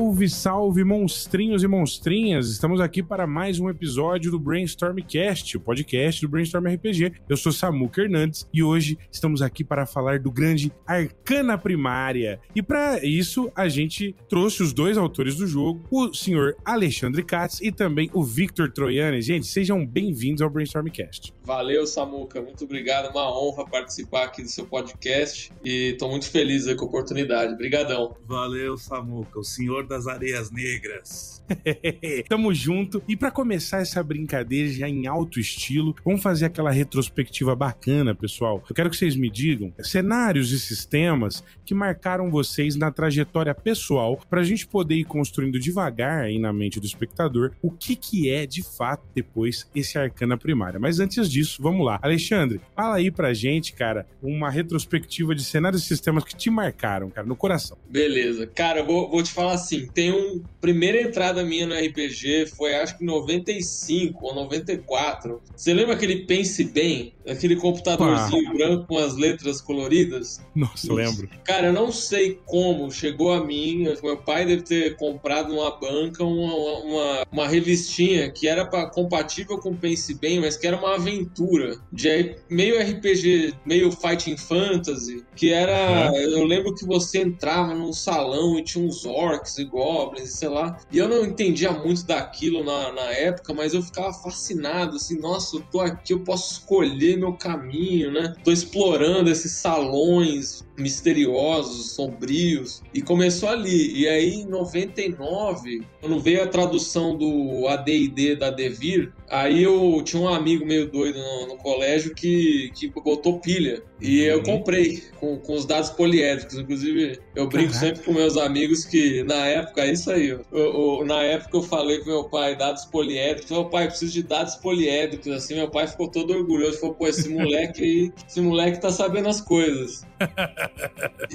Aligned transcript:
Salve, 0.00 0.28
salve, 0.30 0.82
monstrinhos 0.82 1.62
e 1.62 1.68
monstrinhas! 1.68 2.48
Estamos 2.48 2.80
aqui 2.80 3.02
para 3.02 3.26
mais 3.26 3.60
um 3.60 3.68
episódio 3.68 4.30
do 4.30 4.40
Brainstormcast, 4.40 5.58
o 5.58 5.60
podcast 5.60 6.22
do 6.22 6.28
Brainstorm 6.30 6.68
RPG. 6.68 7.12
Eu 7.28 7.36
sou 7.36 7.52
Samuca 7.52 8.00
Hernandes 8.00 8.48
e 8.50 8.62
hoje 8.62 8.96
estamos 9.12 9.42
aqui 9.42 9.62
para 9.62 9.84
falar 9.84 10.18
do 10.18 10.32
grande 10.32 10.72
Arcana 10.86 11.58
Primária. 11.58 12.40
E 12.56 12.62
para 12.62 13.04
isso, 13.04 13.52
a 13.54 13.68
gente 13.68 14.16
trouxe 14.26 14.62
os 14.62 14.72
dois 14.72 14.96
autores 14.96 15.36
do 15.36 15.46
jogo, 15.46 15.84
o 15.90 16.14
senhor 16.14 16.56
Alexandre 16.64 17.22
Katz 17.22 17.60
e 17.60 17.70
também 17.70 18.10
o 18.14 18.24
Victor 18.24 18.72
Troiani. 18.72 19.20
Gente, 19.20 19.46
sejam 19.46 19.84
bem-vindos 19.84 20.40
ao 20.40 20.48
Brainstormcast. 20.48 21.34
Valeu, 21.50 21.84
Samuca. 21.84 22.40
Muito 22.40 22.62
obrigado. 22.62 23.10
Uma 23.10 23.28
honra 23.28 23.66
participar 23.66 24.26
aqui 24.26 24.40
do 24.40 24.48
seu 24.48 24.64
podcast 24.64 25.52
e 25.64 25.90
estou 25.90 26.08
muito 26.08 26.30
feliz 26.30 26.72
com 26.74 26.84
a 26.84 26.86
oportunidade. 26.86 27.54
Obrigadão. 27.54 28.14
Valeu, 28.24 28.78
Samuca. 28.78 29.40
O 29.40 29.42
senhor 29.42 29.84
das 29.84 30.06
areias 30.06 30.52
negras. 30.52 31.42
Tamo 32.28 32.54
junto. 32.54 33.02
E 33.08 33.16
para 33.16 33.32
começar 33.32 33.80
essa 33.80 34.00
brincadeira 34.00 34.70
já 34.70 34.88
em 34.88 35.08
alto 35.08 35.40
estilo, 35.40 35.92
vamos 36.04 36.22
fazer 36.22 36.46
aquela 36.46 36.70
retrospectiva 36.70 37.56
bacana, 37.56 38.14
pessoal. 38.14 38.62
Eu 38.70 38.74
quero 38.74 38.88
que 38.88 38.96
vocês 38.96 39.16
me 39.16 39.28
digam 39.28 39.72
cenários 39.82 40.52
e 40.52 40.60
sistemas 40.60 41.42
que 41.64 41.74
marcaram 41.74 42.30
vocês 42.30 42.76
na 42.76 42.92
trajetória 42.92 43.54
pessoal 43.54 44.20
para 44.30 44.40
a 44.40 44.44
gente 44.44 44.68
poder 44.68 44.94
ir 44.94 45.04
construindo 45.04 45.58
devagar 45.58 46.22
aí 46.22 46.38
na 46.38 46.52
mente 46.52 46.78
do 46.78 46.86
espectador 46.86 47.52
o 47.60 47.72
que 47.72 47.96
que 47.96 48.30
é 48.30 48.46
de 48.46 48.62
fato 48.62 49.02
depois 49.14 49.68
esse 49.74 49.98
arcana 49.98 50.38
primária. 50.38 50.78
Mas 50.78 51.00
antes 51.00 51.28
disso, 51.28 51.39
vamos 51.58 51.84
lá. 51.84 51.98
Alexandre, 52.02 52.60
fala 52.74 52.96
aí 52.96 53.10
pra 53.10 53.32
gente, 53.34 53.72
cara, 53.72 54.06
uma 54.22 54.50
retrospectiva 54.50 55.34
de 55.34 55.44
cenários 55.44 55.82
e 55.82 55.86
sistemas 55.86 56.24
que 56.24 56.34
te 56.34 56.50
marcaram, 56.50 57.10
cara, 57.10 57.26
no 57.26 57.36
coração. 57.36 57.76
Beleza. 57.88 58.46
Cara, 58.46 58.80
eu 58.80 58.86
vou, 58.86 59.10
vou 59.10 59.22
te 59.22 59.32
falar 59.32 59.52
assim, 59.52 59.86
tem 59.86 60.12
um 60.12 60.42
primeira 60.60 61.00
entrada 61.00 61.42
minha 61.42 61.66
no 61.66 61.74
RPG 61.74 62.46
foi 62.56 62.74
acho 62.74 62.98
que 62.98 63.04
95 63.04 64.26
ou 64.26 64.34
94. 64.34 65.40
Você 65.56 65.72
lembra 65.72 65.94
aquele 65.94 66.24
Pense 66.24 66.64
Bem? 66.64 67.14
Aquele 67.30 67.56
computadorzinho 67.56 68.50
ah. 68.50 68.52
branco 68.52 68.86
com 68.86 68.98
as 68.98 69.16
letras 69.16 69.60
coloridas? 69.60 70.40
Nossa, 70.54 70.92
lembro. 70.92 71.28
Cara, 71.44 71.68
eu 71.68 71.72
não 71.72 71.92
sei 71.92 72.40
como 72.44 72.90
chegou 72.90 73.32
a 73.32 73.44
mim. 73.44 73.84
Meu 74.02 74.16
pai 74.16 74.44
deve 74.44 74.62
ter 74.62 74.96
comprado 74.96 75.52
numa 75.52 75.70
banca 75.70 76.24
uma, 76.24 76.54
uma, 76.54 77.26
uma 77.30 77.48
revistinha 77.48 78.30
que 78.30 78.48
era 78.48 78.64
pra, 78.64 78.86
compatível 78.86 79.58
com 79.58 79.74
Pense 79.74 80.14
Bem, 80.14 80.40
mas 80.40 80.56
que 80.56 80.66
era 80.66 80.76
uma 80.76 80.94
aventura 80.94 81.78
de 81.92 82.36
meio 82.48 82.80
RPG, 82.80 83.54
meio 83.64 83.90
Fighting 83.92 84.36
Fantasy, 84.36 85.24
que 85.36 85.52
era. 85.52 86.10
Uhum. 86.10 86.16
Eu 86.16 86.44
lembro 86.44 86.74
que 86.74 86.84
você 86.84 87.20
entrava 87.20 87.74
num 87.74 87.92
salão 87.92 88.58
e 88.58 88.62
tinha 88.62 88.84
uns 88.84 89.04
orcs 89.04 89.58
e 89.58 89.64
goblins, 89.64 90.32
sei 90.32 90.48
lá. 90.48 90.78
E 90.90 90.98
eu 90.98 91.08
não 91.08 91.24
entendia 91.24 91.70
muito 91.72 92.04
daquilo 92.04 92.64
na, 92.64 92.92
na 92.92 93.12
época, 93.12 93.54
mas 93.54 93.74
eu 93.74 93.82
ficava 93.82 94.12
fascinado, 94.12 94.96
assim, 94.96 95.18
nossa, 95.18 95.56
eu 95.56 95.62
tô 95.70 95.80
aqui, 95.80 96.12
eu 96.12 96.20
posso 96.20 96.54
escolher 96.54 97.16
meu 97.20 97.34
caminho, 97.34 98.12
né? 98.12 98.34
Tô 98.42 98.50
explorando 98.50 99.30
esses 99.30 99.52
salões 99.52 100.64
misteriosos, 100.80 101.92
sombrios, 101.92 102.82
e 102.94 103.02
começou 103.02 103.48
ali. 103.48 103.98
E 103.98 104.08
aí, 104.08 104.34
em 104.34 104.46
99, 104.46 105.82
quando 106.00 106.18
veio 106.18 106.42
a 106.42 106.46
tradução 106.46 107.16
do 107.16 107.68
AD&D 107.68 108.36
da 108.36 108.50
Devir, 108.50 109.12
aí 109.28 109.62
eu 109.62 110.00
tinha 110.02 110.22
um 110.22 110.28
amigo 110.28 110.66
meio 110.66 110.90
doido 110.90 111.18
no, 111.18 111.48
no 111.48 111.56
colégio 111.58 112.14
que, 112.14 112.70
que 112.74 112.88
botou 112.88 113.38
pilha. 113.38 113.82
E 114.00 114.22
eu 114.22 114.38
uhum. 114.38 114.44
comprei 114.44 115.02
com, 115.18 115.36
com 115.38 115.54
os 115.54 115.66
dados 115.66 115.90
poliédricos. 115.90 116.56
Inclusive, 116.56 117.18
eu 117.36 117.46
brinco 117.46 117.72
Caraca. 117.72 117.86
sempre 117.86 118.04
com 118.04 118.12
meus 118.12 118.36
amigos 118.36 118.84
que 118.84 119.22
na 119.24 119.46
época, 119.46 119.82
é 119.82 119.92
isso 119.92 120.10
aí. 120.10 120.28
Eu, 120.28 120.44
eu, 120.52 121.04
na 121.04 121.22
época 121.22 121.58
eu 121.58 121.62
falei 121.62 121.98
com 121.98 122.06
meu 122.06 122.24
pai, 122.24 122.56
dados 122.56 122.86
poliédricos. 122.86 123.50
Meu 123.50 123.66
pai, 123.66 123.88
preciso 123.88 124.12
de 124.12 124.22
dados 124.22 124.56
poliédricos. 124.56 125.30
Assim, 125.30 125.54
meu 125.54 125.68
pai 125.68 125.86
ficou 125.86 126.08
todo 126.08 126.32
orgulhoso. 126.32 126.80
Falou, 126.80 126.94
pô, 127.00 127.08
esse 127.08 127.30
moleque 127.30 127.82
aí, 127.82 128.12
esse 128.28 128.42
moleque 128.42 128.78
tá 128.78 128.92
sabendo 128.92 129.30
as 129.30 129.40
coisas. 129.40 130.06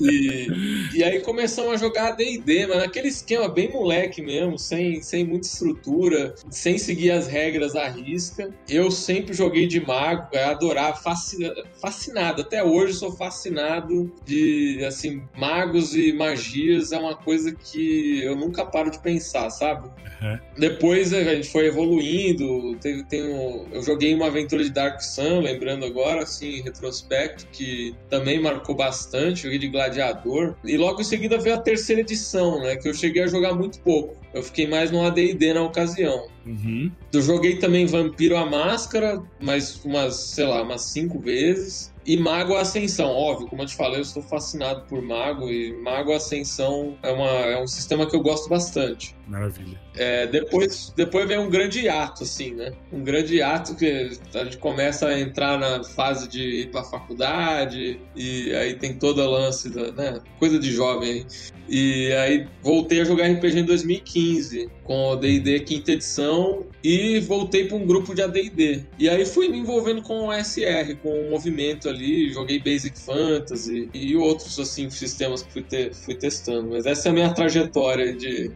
E, 0.01 0.47
e 0.94 1.03
aí 1.03 1.19
começamos 1.22 1.73
a 1.73 1.78
jogar 1.78 2.12
D&D, 2.12 2.68
mas 2.68 2.78
naquele 2.78 3.07
esquema 3.07 3.47
bem 3.47 3.72
moleque 3.72 4.22
mesmo, 4.22 4.57
sem, 4.57 5.01
sem 5.01 5.25
muita 5.25 5.47
estrutura, 5.47 6.35
sem 6.50 6.78
seguir 6.78 7.12
as 7.12 7.28
regras 7.28 7.75
à 7.75 7.88
risca. 7.88 8.53
Eu 8.68 8.91
sempre 8.91 9.34
joguei 9.34 9.68
de 9.68 9.79
mago, 9.85 10.28
eu 10.34 10.47
adorava, 10.47 10.97
fascinado, 10.97 12.41
até 12.41 12.63
hoje 12.63 12.94
sou 12.94 13.12
fascinado 13.12 14.12
de, 14.25 14.84
assim, 14.85 15.23
magos 15.38 15.96
e 15.96 16.13
magias 16.13 16.91
é 16.91 16.97
uma 16.97 17.16
coisa 17.16 17.53
que 17.53 18.23
eu 18.23 18.35
nunca 18.35 18.66
paro 18.66 18.91
de 18.91 19.00
pensar, 19.00 19.50
sabe? 19.50 19.90
Uhum. 20.22 20.40
Depois 20.57 21.13
a 21.13 21.23
gente 21.23 21.50
foi 21.50 21.67
evoluindo, 21.67 22.75
teve, 22.78 23.03
tem 23.03 23.23
um, 23.23 23.67
eu 23.72 23.81
joguei 23.81 24.13
uma 24.13 24.28
aventura 24.28 24.63
de 24.63 24.69
Dark 24.69 25.02
Sun, 25.02 25.41
lembrando 25.41 25.85
agora, 25.85 26.23
assim, 26.23 26.59
em 26.59 26.62
retrospecto, 26.62 27.47
que 27.52 27.96
também 28.09 28.40
marcou 28.40 28.75
bastante, 28.75 29.44
joguei 29.44 29.58
de 29.58 29.68
Gladiador, 29.68 30.56
e 30.63 30.78
logo 30.78 31.02
em 31.02 31.03
seguida 31.03 31.38
veio 31.38 31.56
a 31.56 31.59
terceira 31.59 32.02
edição, 32.02 32.59
né, 32.59 32.75
que 32.75 32.88
eu 32.88 32.94
cheguei 32.94 33.24
a 33.24 33.28
jogar 33.28 33.53
muito 33.53 33.80
pouco. 33.80 34.16
Eu 34.34 34.44
fiquei 34.44 34.68
mais 34.68 34.91
no 34.91 35.02
AD&D 35.06 35.53
na 35.53 35.63
ocasião. 35.63 36.28
Uhum. 36.46 36.91
Eu 37.12 37.22
joguei 37.22 37.58
também 37.58 37.85
Vampiro 37.85 38.35
a 38.35 38.46
Máscara, 38.46 39.24
mas 39.40 39.84
umas, 39.85 40.16
sei 40.16 40.46
lá, 40.46 40.62
umas 40.62 40.81
cinco 40.81 41.19
vezes. 41.19 41.94
E 42.06 42.18
Mago 42.18 42.56
Ascensão, 42.56 43.08
óbvio, 43.08 43.47
como 43.47 43.64
eu 43.64 43.66
te 43.66 43.75
falei, 43.75 43.97
eu 43.97 44.02
estou 44.02 44.22
fascinado 44.22 44.84
por 44.88 45.02
Mago 45.02 45.50
e 45.50 45.74
Mago 45.81 46.14
Ascensão 46.14 46.96
é, 47.02 47.12
uma, 47.12 47.30
é 47.30 47.64
um 47.64 47.66
sistema 47.66 48.06
que 48.06 48.16
eu 48.16 48.22
gosto 48.22 48.47
bastante. 48.47 49.16
Maravilha. 49.28 49.80
É, 49.96 50.28
depois, 50.28 50.94
depois 50.96 51.28
vem 51.28 51.38
um 51.38 51.50
grande 51.50 51.90
ato, 51.90 52.24
assim, 52.24 52.53
né? 52.53 52.74
Um 52.91 53.03
grande 53.03 53.41
ato 53.41 53.75
que 53.75 54.12
a 54.34 54.44
gente 54.44 54.58
começa 54.58 55.08
a 55.08 55.19
entrar 55.19 55.58
na 55.58 55.84
fase 55.84 56.28
de 56.28 56.41
ir 56.41 56.72
pra 56.72 56.84
faculdade, 56.84 58.00
e 58.16 58.53
aí 58.53 58.75
tem 58.75 58.94
todo 58.94 59.22
o 59.22 59.30
lance 59.30 59.69
da, 59.69 59.91
né? 59.91 60.22
Coisa 60.38 60.59
de 60.59 60.72
jovem. 60.72 61.25
E 61.68 62.12
aí 62.14 62.47
voltei 62.62 63.02
a 63.02 63.03
jogar 63.03 63.28
RPG 63.28 63.59
em 63.59 63.66
2015 63.66 64.69
com 64.84 65.09
o 65.09 65.16
D&D 65.16 65.62
quinta 65.62 65.94
edição 65.94 66.64
e 66.84 67.19
voltei 67.22 67.66
para 67.68 67.75
um 67.75 67.88
grupo 67.88 68.14
de 68.14 68.22
AD&D. 68.22 68.84
E 69.00 69.09
aí 69.09 69.25
fui 69.25 69.50
me 69.50 69.58
envolvendo 69.58 70.03
com 70.03 70.28
o 70.28 70.31
SR, 70.31 70.96
com 71.02 71.09
o 71.09 71.31
movimento 71.31 71.90
ali, 71.90 72.31
joguei 72.31 72.59
Basic 72.59 73.00
Fantasy 73.00 73.90
e 73.94 74.16
outros 74.16 74.59
assim 74.59 74.88
sistemas 74.91 75.41
que 75.41 75.53
fui, 75.53 75.64
te, 75.64 75.91
fui 75.91 76.14
testando. 76.14 76.69
Mas 76.69 76.85
essa 76.85 77.09
é 77.09 77.12
a 77.12 77.14
minha 77.14 77.34
trajetória 77.34 78.14
de 78.14 78.52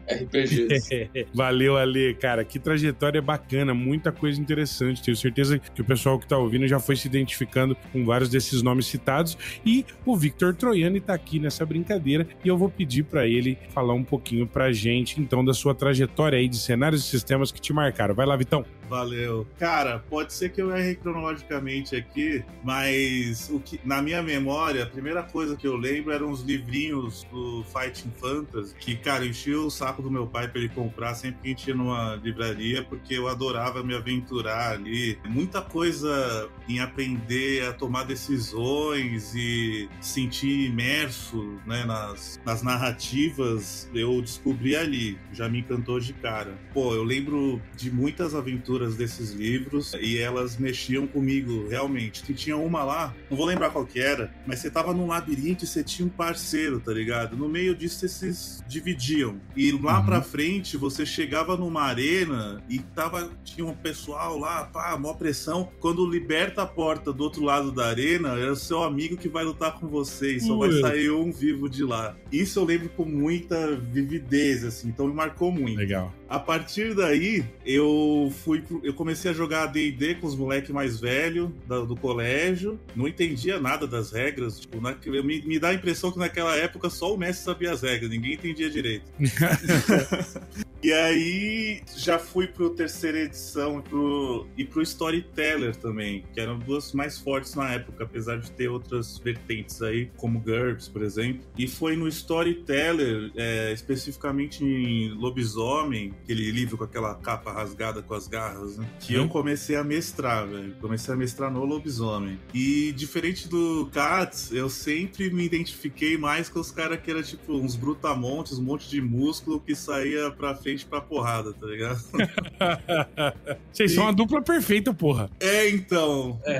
RPGs. 0.65 1.27
Valeu, 1.33 1.77
Ale, 1.77 2.13
cara, 2.15 2.43
que 2.43 2.59
trajetória 2.59 3.21
bacana, 3.21 3.73
muita 3.73 4.11
coisa 4.11 4.39
interessante. 4.39 5.01
Tenho 5.01 5.17
certeza 5.17 5.59
que 5.59 5.81
o 5.81 5.85
pessoal 5.85 6.17
que 6.17 6.25
está 6.25 6.37
ouvindo 6.37 6.67
já 6.67 6.79
foi 6.79 6.95
se 6.95 7.07
identificando 7.07 7.75
com 7.91 8.05
vários 8.05 8.29
desses 8.29 8.61
nomes 8.61 8.85
citados 8.85 9.37
e 9.65 9.85
o 10.05 10.15
Victor 10.15 10.55
Troiani 10.55 10.99
está 10.99 11.13
aqui 11.13 11.39
nessa 11.39 11.65
brincadeira 11.65 12.27
e 12.43 12.47
eu 12.47 12.57
vou 12.57 12.69
pedir 12.69 13.03
para 13.03 13.27
ele 13.27 13.57
falar 13.69 13.93
um 13.93 14.03
pouquinho 14.03 14.47
pra 14.47 14.71
gente 14.71 15.19
então 15.19 15.43
da 15.43 15.53
sua 15.53 15.73
trajetória 15.73 16.37
aí 16.37 16.47
de 16.47 16.57
cenários 16.57 17.05
e 17.05 17.07
sistemas 17.07 17.51
que 17.51 17.61
te 17.61 17.73
marcaram. 17.73 18.13
Vai 18.13 18.25
lá, 18.25 18.35
Vitão. 18.35 18.65
Valeu. 18.89 19.45
Cara, 19.59 19.99
pode 20.09 20.33
ser 20.33 20.49
que 20.49 20.59
eu 20.59 20.75
erre 20.75 20.95
cronologicamente 20.95 21.95
aqui, 21.95 22.43
mas 22.63 23.47
o 23.51 23.59
que, 23.59 23.79
na 23.85 24.01
minha 24.01 24.23
memória, 24.23 24.83
a 24.83 24.87
primeira 24.87 25.21
coisa 25.21 25.55
que 25.55 25.67
eu 25.67 25.75
lembro 25.77 26.11
eram 26.11 26.31
os 26.31 26.41
livrinhos 26.41 27.23
do 27.31 27.63
Fighting 27.65 28.11
Fantasy, 28.19 28.73
que, 28.75 28.95
cara, 28.95 29.23
enchia 29.23 29.59
o 29.59 29.69
saco 29.69 30.01
do 30.01 30.09
meu 30.09 30.25
pai 30.25 30.47
para 30.49 30.59
ele 30.59 30.69
comprar 30.69 31.15
sempre 31.15 31.41
que 31.41 31.47
a 31.47 31.49
gente 31.51 31.67
ia 31.67 31.75
numa 31.75 32.15
livraria, 32.15 32.83
porque 32.83 33.13
eu 33.13 33.27
adorava 33.27 33.83
me 33.83 33.95
aventurar 33.95 34.73
ali. 34.73 35.17
Muita 35.27 35.61
coisa 35.61 36.49
em 36.67 36.79
aprender 36.79 37.65
a 37.65 37.73
tomar 37.73 38.03
decisões 38.03 39.33
e 39.35 39.89
sentir 40.01 40.65
imerso 40.65 41.59
né, 41.65 41.85
nas, 41.85 42.39
nas 42.45 42.61
narrativas, 42.61 43.89
eu 43.93 44.21
descobri 44.21 44.75
ali. 44.75 45.17
Já 45.31 45.47
me 45.47 45.59
encantou 45.59 45.99
de 45.99 46.13
cara. 46.13 46.57
Pô, 46.73 46.93
eu 46.93 47.03
lembro 47.03 47.61
de 47.75 47.91
muitas 47.91 48.35
aventuras 48.35 48.95
desses 48.95 49.31
livros 49.31 49.93
e 49.93 50.17
elas 50.17 50.57
mexiam 50.57 51.07
comigo 51.07 51.67
realmente. 51.67 52.23
Que 52.23 52.33
tinha 52.33 52.57
uma 52.57 52.83
lá, 52.83 53.15
não 53.29 53.37
vou 53.37 53.45
lembrar 53.45 53.69
qual 53.69 53.85
que 53.85 53.99
era, 53.99 54.33
mas 54.45 54.59
você 54.59 54.69
tava 54.69 54.93
num 54.93 55.07
labirinto 55.07 55.63
e 55.63 55.67
você 55.67 55.83
tinha 55.83 56.05
um 56.05 56.09
parceiro, 56.09 56.79
tá 56.79 56.91
ligado? 56.91 57.37
No 57.37 57.47
meio 57.47 57.75
disso 57.75 58.07
vocês 58.07 58.37
se 58.37 58.63
dividiam. 58.67 59.39
E 59.55 59.71
lá 59.71 59.99
uhum. 59.99 60.05
pra 60.05 60.21
frente 60.21 60.38
você 60.77 61.05
chegava 61.05 61.57
numa 61.57 61.81
arena 61.81 62.63
e 62.69 62.79
tava, 62.79 63.29
tinha 63.43 63.65
um 63.65 63.73
pessoal 63.73 64.37
lá, 64.37 64.65
pá, 64.65 64.97
mó 64.97 65.13
pressão. 65.13 65.69
Quando 65.79 66.05
liberta 66.09 66.61
a 66.61 66.65
porta 66.65 67.11
do 67.11 67.23
outro 67.23 67.43
lado 67.43 67.71
da 67.71 67.87
arena, 67.87 68.39
é 68.39 68.49
o 68.49 68.55
seu 68.55 68.83
amigo 68.83 69.17
que 69.17 69.27
vai 69.27 69.43
lutar 69.43 69.79
com 69.79 69.87
você 69.87 70.35
e 70.35 70.39
só 70.39 70.57
vai 70.57 70.71
sair 70.71 71.11
um 71.11 71.31
vivo 71.31 71.69
de 71.69 71.83
lá. 71.83 72.15
Isso 72.31 72.59
eu 72.59 72.63
lembro 72.63 72.89
com 72.89 73.05
muita 73.05 73.75
vividez, 73.75 74.63
assim, 74.63 74.89
então 74.89 75.07
me 75.07 75.13
marcou 75.13 75.51
muito. 75.51 75.77
Legal. 75.77 76.13
A 76.29 76.39
partir 76.39 76.93
daí, 76.93 77.43
eu 77.65 78.31
fui 78.43 78.63
eu 78.83 78.93
comecei 78.93 79.31
a 79.31 79.33
jogar 79.33 79.65
D&D 79.65 80.15
com 80.15 80.27
os 80.27 80.35
moleques 80.35 80.69
mais 80.69 80.99
velhos 80.99 81.49
do, 81.67 81.87
do, 81.87 81.95
colégio. 81.95 82.79
Não 82.95 83.07
entendia 83.07 83.59
nada 83.59 83.87
das 83.87 84.11
regras. 84.11 84.59
Tipo, 84.59 84.79
na, 84.79 84.95
me, 85.23 85.41
me 85.41 85.57
dá 85.57 85.69
a 85.69 85.73
impressão 85.73 86.11
que 86.11 86.19
naquela 86.19 86.55
época 86.55 86.89
só 86.89 87.13
o 87.13 87.17
mestre 87.17 87.45
sabia 87.45 87.71
as 87.71 87.81
regras, 87.81 88.11
ninguém 88.11 88.33
entendia 88.33 88.69
direito. 88.69 89.05
E 90.81 90.93
aí 90.93 91.81
já 91.95 92.17
fui 92.17 92.47
pro 92.47 92.69
terceira 92.69 93.19
edição 93.19 93.81
pro, 93.81 94.47
e 94.57 94.63
pro 94.63 94.81
Storyteller 94.81 95.75
também, 95.75 96.23
que 96.33 96.39
eram 96.39 96.57
duas 96.57 96.93
mais 96.93 97.17
fortes 97.17 97.53
na 97.55 97.73
época, 97.73 98.05
apesar 98.05 98.37
de 98.37 98.49
ter 98.51 98.69
outras 98.69 99.17
vertentes 99.17 99.81
aí, 99.81 100.09
como 100.15 100.39
GURPS, 100.39 100.87
por 100.87 101.01
exemplo. 101.01 101.41
E 101.57 101.67
foi 101.67 101.95
no 101.95 102.07
Storyteller, 102.07 103.31
é, 103.35 103.73
especificamente 103.73 104.63
em 104.63 105.09
Lobisomem, 105.09 106.13
aquele 106.23 106.49
livro 106.51 106.77
com 106.77 106.85
aquela 106.85 107.13
capa 107.15 107.51
rasgada 107.51 108.01
com 108.01 108.13
as 108.13 108.27
garras, 108.27 108.77
né? 108.77 108.87
Que 109.01 109.15
eu 109.15 109.27
comecei 109.27 109.75
a 109.75 109.83
mestrar, 109.83 110.47
velho. 110.47 110.75
Comecei 110.79 111.13
a 111.13 111.17
mestrar 111.17 111.51
no 111.51 111.65
Lobisomem. 111.65 112.39
E 112.53 112.93
diferente 112.93 113.47
do 113.47 113.89
Cats, 113.91 114.51
eu 114.51 114.69
sempre 114.69 115.29
me 115.29 115.43
identifiquei 115.43 116.17
mais 116.17 116.47
com 116.47 116.59
os 116.59 116.71
caras 116.71 116.99
que 117.01 117.11
eram 117.11 117.21
tipo 117.21 117.53
uns 117.53 117.75
brutamontes, 117.75 118.57
um 118.57 118.63
monte 118.63 118.89
de 118.89 119.01
músculo 119.01 119.59
que 119.59 119.75
saía 119.75 120.31
pra 120.31 120.55
frente 120.55 120.68
frente 120.69 120.85
pra 120.85 121.01
porrada, 121.01 121.53
tá 121.53 121.65
ligado? 121.65 121.99
Vocês 123.71 123.91
e... 123.91 123.95
são 123.95 124.03
uma 124.05 124.13
dupla 124.13 124.41
perfeita, 124.41 124.93
porra. 124.93 125.29
É, 125.39 125.69
então. 125.69 126.39
É. 126.45 126.59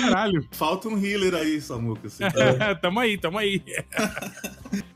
Caralho. 0.00 0.46
Falta 0.52 0.88
um 0.88 1.04
healer 1.04 1.34
aí, 1.34 1.60
Samuca. 1.60 2.06
Assim, 2.06 2.24
tá? 2.24 2.74
tamo 2.80 3.00
aí, 3.00 3.18
tamo 3.18 3.38
aí. 3.38 3.62